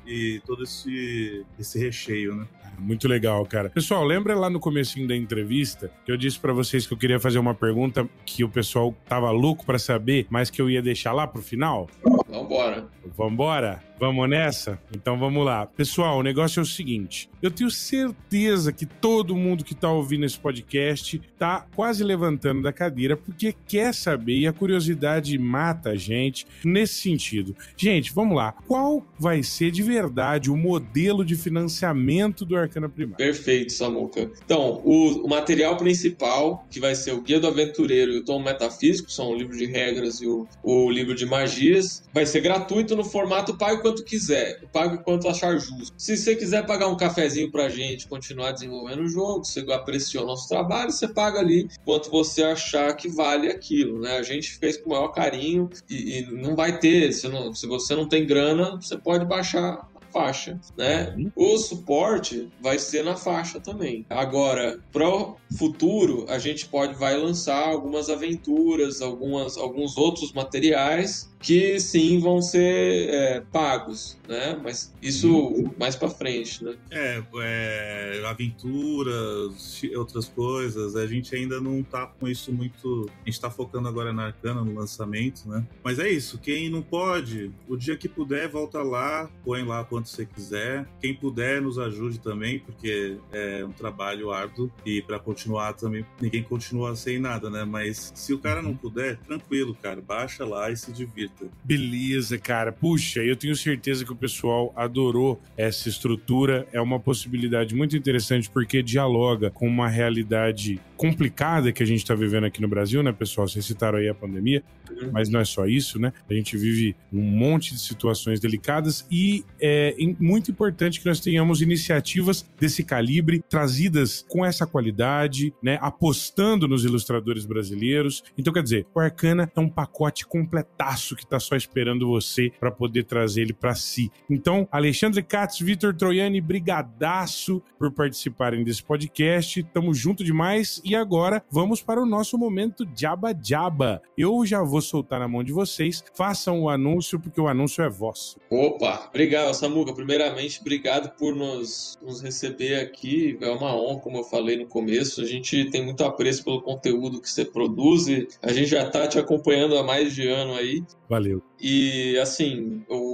e 0.05 0.41
todo 0.45 0.63
esse, 0.63 1.45
esse 1.59 1.79
recheio, 1.79 2.35
né? 2.35 2.47
Muito 2.77 3.07
legal, 3.07 3.45
cara. 3.45 3.69
Pessoal, 3.69 4.03
lembra 4.03 4.35
lá 4.35 4.49
no 4.49 4.59
comecinho 4.59 5.07
da 5.07 5.15
entrevista 5.15 5.91
que 6.03 6.11
eu 6.11 6.17
disse 6.17 6.39
para 6.39 6.51
vocês 6.51 6.87
que 6.87 6.93
eu 6.93 6.97
queria 6.97 7.19
fazer 7.19 7.37
uma 7.37 7.53
pergunta 7.53 8.09
que 8.25 8.43
o 8.43 8.49
pessoal 8.49 8.95
tava 9.07 9.29
louco 9.29 9.65
para 9.65 9.77
saber, 9.77 10.25
mas 10.29 10.49
que 10.49 10.61
eu 10.61 10.69
ia 10.69 10.81
deixar 10.81 11.13
lá 11.13 11.27
pro 11.27 11.41
final? 11.41 11.87
Vambora. 12.27 12.87
Vambora? 13.15 13.83
Vamos 14.01 14.27
nessa? 14.27 14.79
Então 14.95 15.15
vamos 15.15 15.45
lá. 15.45 15.67
Pessoal, 15.67 16.17
o 16.17 16.23
negócio 16.23 16.59
é 16.59 16.63
o 16.63 16.65
seguinte: 16.65 17.29
eu 17.39 17.51
tenho 17.51 17.69
certeza 17.69 18.73
que 18.73 18.83
todo 18.83 19.35
mundo 19.35 19.63
que 19.63 19.75
tá 19.75 19.91
ouvindo 19.91 20.25
esse 20.25 20.39
podcast 20.39 21.21
tá 21.37 21.67
quase 21.75 22.03
levantando 22.03 22.63
da 22.63 22.73
cadeira 22.73 23.15
porque 23.15 23.53
quer 23.67 23.93
saber 23.93 24.39
e 24.39 24.47
a 24.47 24.53
curiosidade 24.53 25.37
mata 25.37 25.91
a 25.91 25.95
gente 25.95 26.47
nesse 26.65 26.95
sentido. 26.95 27.55
Gente, 27.77 28.11
vamos 28.11 28.35
lá. 28.35 28.53
Qual 28.67 29.05
vai 29.19 29.43
ser 29.43 29.69
de 29.69 29.83
verdade 29.83 30.49
o 30.49 30.57
modelo 30.57 31.23
de 31.23 31.35
financiamento 31.35 32.43
do 32.43 32.57
Arcana 32.57 32.89
Primário? 32.89 33.17
Perfeito, 33.17 33.71
Samuca. 33.71 34.31
Então, 34.43 34.81
o, 34.83 35.27
o 35.27 35.29
material 35.29 35.77
principal, 35.77 36.65
que 36.71 36.79
vai 36.79 36.95
ser 36.95 37.13
o 37.13 37.21
Guia 37.21 37.39
do 37.39 37.45
Aventureiro 37.45 38.13
e 38.13 38.17
o 38.17 38.25
Tom 38.25 38.41
Metafísico, 38.41 39.11
são 39.11 39.29
o 39.29 39.35
livro 39.35 39.55
de 39.55 39.67
regras 39.67 40.21
e 40.21 40.25
o, 40.25 40.47
o 40.63 40.89
livro 40.89 41.13
de 41.13 41.27
magias, 41.27 42.03
vai 42.11 42.25
ser 42.25 42.41
gratuito 42.41 42.95
no 42.95 43.03
formato 43.03 43.55
pago 43.55 43.90
quanto 43.91 44.05
quiser, 44.05 44.61
pague 44.71 45.03
quanto 45.03 45.27
achar 45.27 45.57
justo. 45.57 45.93
Se 45.97 46.15
você 46.15 46.35
quiser 46.35 46.65
pagar 46.65 46.87
um 46.87 46.95
cafezinho 46.95 47.51
pra 47.51 47.67
gente 47.67 48.07
continuar 48.07 48.51
desenvolvendo 48.53 49.01
o 49.01 49.07
jogo, 49.07 49.43
você 49.43 49.59
apreciou 49.71 50.25
nosso 50.25 50.47
trabalho, 50.47 50.91
você 50.91 51.07
paga 51.07 51.39
ali 51.39 51.67
quanto 51.83 52.09
você 52.09 52.43
achar 52.43 52.95
que 52.95 53.09
vale 53.09 53.49
aquilo, 53.49 53.99
né? 53.99 54.17
A 54.17 54.23
gente 54.23 54.57
fez 54.57 54.77
com 54.77 54.89
o 54.89 54.93
maior 54.93 55.09
carinho 55.09 55.69
e, 55.89 56.19
e 56.19 56.31
não 56.31 56.55
vai 56.55 56.79
ter, 56.79 57.11
se, 57.11 57.27
não, 57.27 57.53
se 57.53 57.67
você 57.67 57.95
não 57.95 58.07
tem 58.07 58.25
grana, 58.25 58.77
você 58.77 58.97
pode 58.97 59.25
baixar 59.25 59.89
faixa, 60.11 60.59
né? 60.77 61.15
O 61.35 61.57
suporte 61.57 62.49
vai 62.61 62.77
ser 62.77 63.03
na 63.03 63.15
faixa 63.15 63.59
também. 63.59 64.05
Agora, 64.09 64.79
pro 64.91 65.37
futuro, 65.57 66.25
a 66.27 66.37
gente 66.37 66.65
pode 66.67 66.95
vai 66.95 67.17
lançar 67.17 67.69
algumas 67.69 68.09
aventuras, 68.09 69.01
algumas, 69.01 69.57
alguns 69.57 69.97
outros 69.97 70.33
materiais 70.33 71.30
que 71.41 71.79
sim 71.79 72.19
vão 72.19 72.41
ser 72.41 73.09
é, 73.09 73.41
pagos, 73.51 74.17
né? 74.27 74.59
Mas 74.61 74.93
isso 75.01 75.71
mais 75.79 75.95
para 75.95 76.09
frente, 76.09 76.63
né? 76.63 76.75
É, 76.91 77.23
é, 77.39 78.23
aventuras, 78.25 79.81
outras 79.95 80.27
coisas, 80.29 80.95
a 80.95 81.07
gente 81.07 81.35
ainda 81.35 81.59
não 81.59 81.81
tá 81.83 82.07
com 82.07 82.27
isso 82.27 82.53
muito. 82.53 83.09
A 83.25 83.29
gente 83.29 83.41
tá 83.41 83.49
focando 83.49 83.87
agora 83.87 84.13
na 84.13 84.27
Arcana, 84.27 84.63
no 84.63 84.73
lançamento, 84.73 85.47
né? 85.49 85.65
Mas 85.83 85.99
é 85.99 86.09
isso, 86.09 86.37
quem 86.37 86.69
não 86.69 86.81
pode, 86.81 87.51
o 87.67 87.75
dia 87.75 87.97
que 87.97 88.07
puder, 88.07 88.47
volta 88.47 88.81
lá, 88.81 89.29
põe 89.43 89.63
lá 89.63 89.83
quanto 89.83 90.09
você 90.09 90.25
quiser. 90.25 90.87
Quem 91.01 91.13
puder, 91.13 91.61
nos 91.61 91.79
ajude 91.79 92.19
também, 92.19 92.59
porque 92.59 93.17
é 93.31 93.65
um 93.65 93.71
trabalho 93.71 94.31
árduo 94.31 94.71
e 94.85 95.01
para 95.01 95.19
continuar 95.19 95.73
também, 95.73 96.05
ninguém 96.19 96.43
continua 96.43 96.95
sem 96.95 97.19
nada, 97.19 97.49
né? 97.49 97.63
Mas 97.63 98.11
se 98.15 98.33
o 98.33 98.39
cara 98.39 98.61
não 98.61 98.75
puder, 98.75 99.17
tranquilo, 99.17 99.75
cara, 99.75 100.01
baixa 100.01 100.45
lá 100.45 100.69
e 100.69 100.77
se 100.77 100.91
divirta. 100.91 101.30
Beleza, 101.63 102.37
cara. 102.37 102.71
Puxa, 102.71 103.21
eu 103.21 103.35
tenho 103.35 103.55
certeza 103.55 104.03
que 104.03 104.11
o 104.11 104.15
pessoal 104.15 104.73
adorou 104.75 105.41
essa 105.57 105.89
estrutura. 105.89 106.67
É 106.71 106.81
uma 106.81 106.99
possibilidade 106.99 107.75
muito 107.75 107.95
interessante 107.95 108.49
porque 108.49 108.81
dialoga 108.81 109.49
com 109.49 109.67
uma 109.67 109.87
realidade 109.87 110.79
complicada 111.01 111.71
que 111.71 111.81
a 111.81 111.85
gente 111.85 111.97
está 111.97 112.13
vivendo 112.13 112.43
aqui 112.43 112.61
no 112.61 112.67
Brasil, 112.67 113.01
né, 113.01 113.11
pessoal? 113.11 113.47
Vocês 113.47 113.65
citaram 113.65 113.97
aí 113.97 114.07
a 114.07 114.13
pandemia, 114.13 114.63
uhum. 114.87 115.09
mas 115.11 115.29
não 115.29 115.39
é 115.39 115.43
só 115.43 115.65
isso, 115.65 115.97
né? 115.97 116.13
A 116.29 116.33
gente 116.35 116.55
vive 116.55 116.95
um 117.11 117.23
monte 117.23 117.73
de 117.73 117.79
situações 117.79 118.39
delicadas 118.39 119.07
e 119.09 119.43
é 119.59 119.95
muito 120.19 120.51
importante 120.51 120.99
que 120.99 121.07
nós 121.07 121.19
tenhamos 121.19 121.59
iniciativas 121.59 122.47
desse 122.59 122.83
calibre 122.83 123.43
trazidas 123.49 124.23
com 124.29 124.45
essa 124.45 124.67
qualidade, 124.67 125.51
né? 125.63 125.79
Apostando 125.81 126.67
nos 126.67 126.85
ilustradores 126.85 127.47
brasileiros. 127.47 128.23
Então, 128.37 128.53
quer 128.53 128.61
dizer, 128.61 128.85
o 128.93 128.99
Arcana 128.99 129.51
é 129.55 129.59
um 129.59 129.69
pacote 129.69 130.27
completaço 130.27 131.15
que 131.15 131.23
está 131.23 131.39
só 131.39 131.55
esperando 131.55 132.07
você 132.07 132.51
para 132.59 132.69
poder 132.69 133.05
trazer 133.05 133.41
ele 133.41 133.53
para 133.53 133.73
si. 133.73 134.11
Então, 134.29 134.67
Alexandre 134.71 135.23
Katz, 135.23 135.59
Vitor 135.61 135.95
Troiani, 135.95 136.39
brigadaço 136.39 137.59
por 137.79 137.91
participarem 137.91 138.63
desse 138.63 138.83
podcast. 138.83 139.63
Tamo 139.73 139.95
junto 139.95 140.23
demais 140.23 140.79
e 140.91 140.95
agora 140.95 141.41
vamos 141.49 141.81
para 141.81 142.01
o 142.01 142.05
nosso 142.05 142.37
momento 142.37 142.85
Jaba 142.93 143.33
Jaba. 143.41 144.01
Eu 144.17 144.45
já 144.45 144.61
vou 144.61 144.81
soltar 144.81 145.21
na 145.21 145.27
mão 145.27 145.41
de 145.41 145.53
vocês. 145.53 146.03
Façam 146.13 146.63
o 146.63 146.69
anúncio, 146.69 147.17
porque 147.17 147.39
o 147.39 147.47
anúncio 147.47 147.81
é 147.81 147.89
vosso. 147.89 148.37
Opa, 148.49 149.07
obrigado, 149.07 149.53
Samuca. 149.53 149.93
Primeiramente, 149.93 150.59
obrigado 150.59 151.15
por 151.15 151.33
nos, 151.33 151.97
nos 152.01 152.21
receber 152.21 152.75
aqui. 152.81 153.37
É 153.39 153.49
uma 153.49 153.73
honra, 153.73 154.01
como 154.01 154.17
eu 154.17 154.23
falei 154.25 154.57
no 154.57 154.67
começo. 154.67 155.21
A 155.21 155.25
gente 155.25 155.69
tem 155.69 155.81
muito 155.81 156.03
apreço 156.03 156.43
pelo 156.43 156.61
conteúdo 156.61 157.21
que 157.21 157.29
você 157.29 157.45
produz 157.45 158.09
e 158.09 158.27
a 158.41 158.51
gente 158.51 158.67
já 158.67 158.83
está 158.83 159.07
te 159.07 159.17
acompanhando 159.17 159.77
há 159.77 159.83
mais 159.83 160.13
de 160.13 160.27
ano 160.27 160.55
aí. 160.55 160.83
Valeu. 161.07 161.41
E 161.57 162.17
assim, 162.17 162.83
o, 162.89 163.10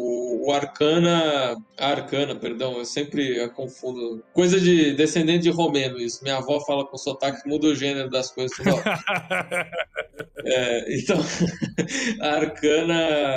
o 0.47 0.53
Arcana, 0.53 1.57
Arcana, 1.77 2.33
perdão, 2.33 2.77
eu 2.77 2.85
sempre 2.85 3.37
a 3.41 3.49
confundo. 3.49 4.23
Coisa 4.31 4.57
de 4.57 4.93
descendente 4.93 5.43
de 5.43 5.49
romeno, 5.49 5.99
isso. 5.99 6.23
Minha 6.23 6.37
avó 6.37 6.61
fala 6.61 6.87
com 6.87 6.97
sotaque 6.97 7.43
que 7.43 7.49
muda 7.49 7.67
o 7.67 7.75
gênero 7.75 8.09
das 8.09 8.31
coisas. 8.31 8.57
é, 10.45 10.95
então, 10.97 11.17
a 12.21 12.35
Arcana, 12.35 12.93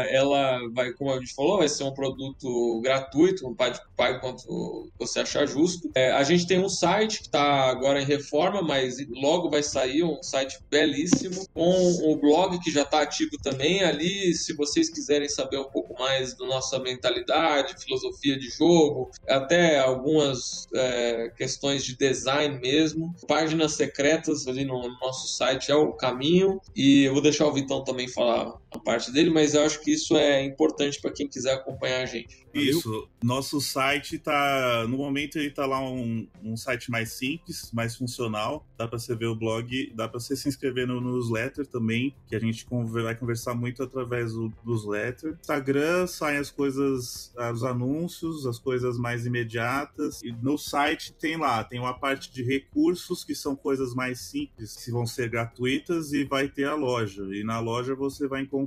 ela 0.08 0.60
vai, 0.72 0.92
como 0.92 1.12
a 1.12 1.18
gente 1.18 1.34
falou, 1.34 1.58
vai 1.58 1.68
ser 1.68 1.82
um 1.82 1.92
produto 1.92 2.80
gratuito, 2.80 3.44
um 3.44 3.56
pai, 3.56 3.72
pai 3.96 4.20
quanto 4.20 4.88
você 4.96 5.18
achar 5.18 5.48
justo. 5.48 5.90
É, 5.96 6.12
a 6.12 6.22
gente 6.22 6.46
tem 6.46 6.60
um 6.60 6.68
site 6.68 7.18
que 7.18 7.26
está 7.26 7.68
agora 7.68 8.00
em 8.00 8.04
reforma, 8.04 8.62
mas 8.62 8.98
logo 9.10 9.50
vai 9.50 9.64
sair 9.64 10.04
um 10.04 10.22
site 10.22 10.60
belíssimo, 10.70 11.44
com 11.52 11.72
o 12.04 12.16
blog 12.20 12.56
que 12.60 12.70
já 12.70 12.82
está 12.82 13.02
ativo 13.02 13.32
também. 13.42 13.82
Ali, 13.82 14.32
se 14.32 14.54
vocês 14.54 14.88
quiserem 14.88 15.28
saber 15.28 15.58
um 15.58 15.68
pouco 15.70 15.89
mais 16.00 16.34
da 16.34 16.46
nossa 16.46 16.78
mentalidade, 16.78 17.78
filosofia 17.78 18.38
de 18.38 18.48
jogo, 18.48 19.10
até 19.28 19.78
algumas 19.78 20.66
é, 20.74 21.28
questões 21.36 21.84
de 21.84 21.94
design 21.94 22.58
mesmo, 22.58 23.14
páginas 23.28 23.72
secretas 23.72 24.48
ali 24.48 24.64
no 24.64 24.80
nosso 24.98 25.28
site 25.28 25.70
é 25.70 25.74
o 25.74 25.92
caminho. 25.92 26.58
E 26.74 27.04
eu 27.04 27.12
vou 27.12 27.22
deixar 27.22 27.46
o 27.46 27.52
Vitão 27.52 27.84
também 27.84 28.08
falar 28.08 28.54
a 28.72 28.78
parte 28.78 29.10
dele, 29.12 29.30
mas 29.30 29.54
eu 29.54 29.62
acho 29.64 29.80
que 29.80 29.92
isso 29.92 30.16
é 30.16 30.44
importante 30.44 31.00
para 31.00 31.10
quem 31.10 31.26
quiser 31.26 31.54
acompanhar 31.54 32.02
a 32.02 32.06
gente. 32.06 32.46
Isso. 32.54 33.08
Nosso 33.22 33.60
site 33.60 34.18
tá. 34.18 34.86
No 34.88 34.98
momento 34.98 35.38
ele 35.38 35.50
tá 35.50 35.66
lá 35.66 35.80
um, 35.80 36.26
um 36.42 36.56
site 36.56 36.90
mais 36.90 37.12
simples, 37.12 37.70
mais 37.72 37.96
funcional. 37.96 38.66
Dá 38.76 38.88
para 38.88 38.98
você 38.98 39.14
ver 39.14 39.26
o 39.26 39.36
blog, 39.36 39.92
dá 39.94 40.08
para 40.08 40.18
você 40.18 40.34
se 40.34 40.48
inscrever 40.48 40.86
no 40.86 41.00
newsletter 41.00 41.66
também, 41.66 42.14
que 42.26 42.34
a 42.34 42.40
gente 42.40 42.66
vai 42.90 43.14
conversar 43.14 43.54
muito 43.54 43.82
através 43.82 44.32
do 44.32 44.52
newsletter. 44.64 45.36
Instagram 45.40 46.06
saem 46.06 46.38
as 46.38 46.50
coisas, 46.50 47.32
os 47.52 47.64
anúncios, 47.64 48.46
as 48.46 48.58
coisas 48.58 48.98
mais 48.98 49.26
imediatas. 49.26 50.22
E 50.22 50.32
no 50.32 50.58
site 50.58 51.12
tem 51.12 51.36
lá, 51.36 51.62
tem 51.62 51.78
uma 51.78 51.94
parte 51.94 52.32
de 52.32 52.42
recursos 52.42 53.22
que 53.22 53.34
são 53.34 53.54
coisas 53.54 53.94
mais 53.94 54.20
simples, 54.20 54.76
que 54.76 54.90
vão 54.90 55.06
ser 55.06 55.28
gratuitas, 55.28 56.12
e 56.12 56.24
vai 56.24 56.48
ter 56.48 56.64
a 56.64 56.74
loja. 56.74 57.22
E 57.32 57.44
na 57.44 57.60
loja 57.60 57.94
você 57.94 58.26
vai 58.26 58.42
encontrar 58.42 58.59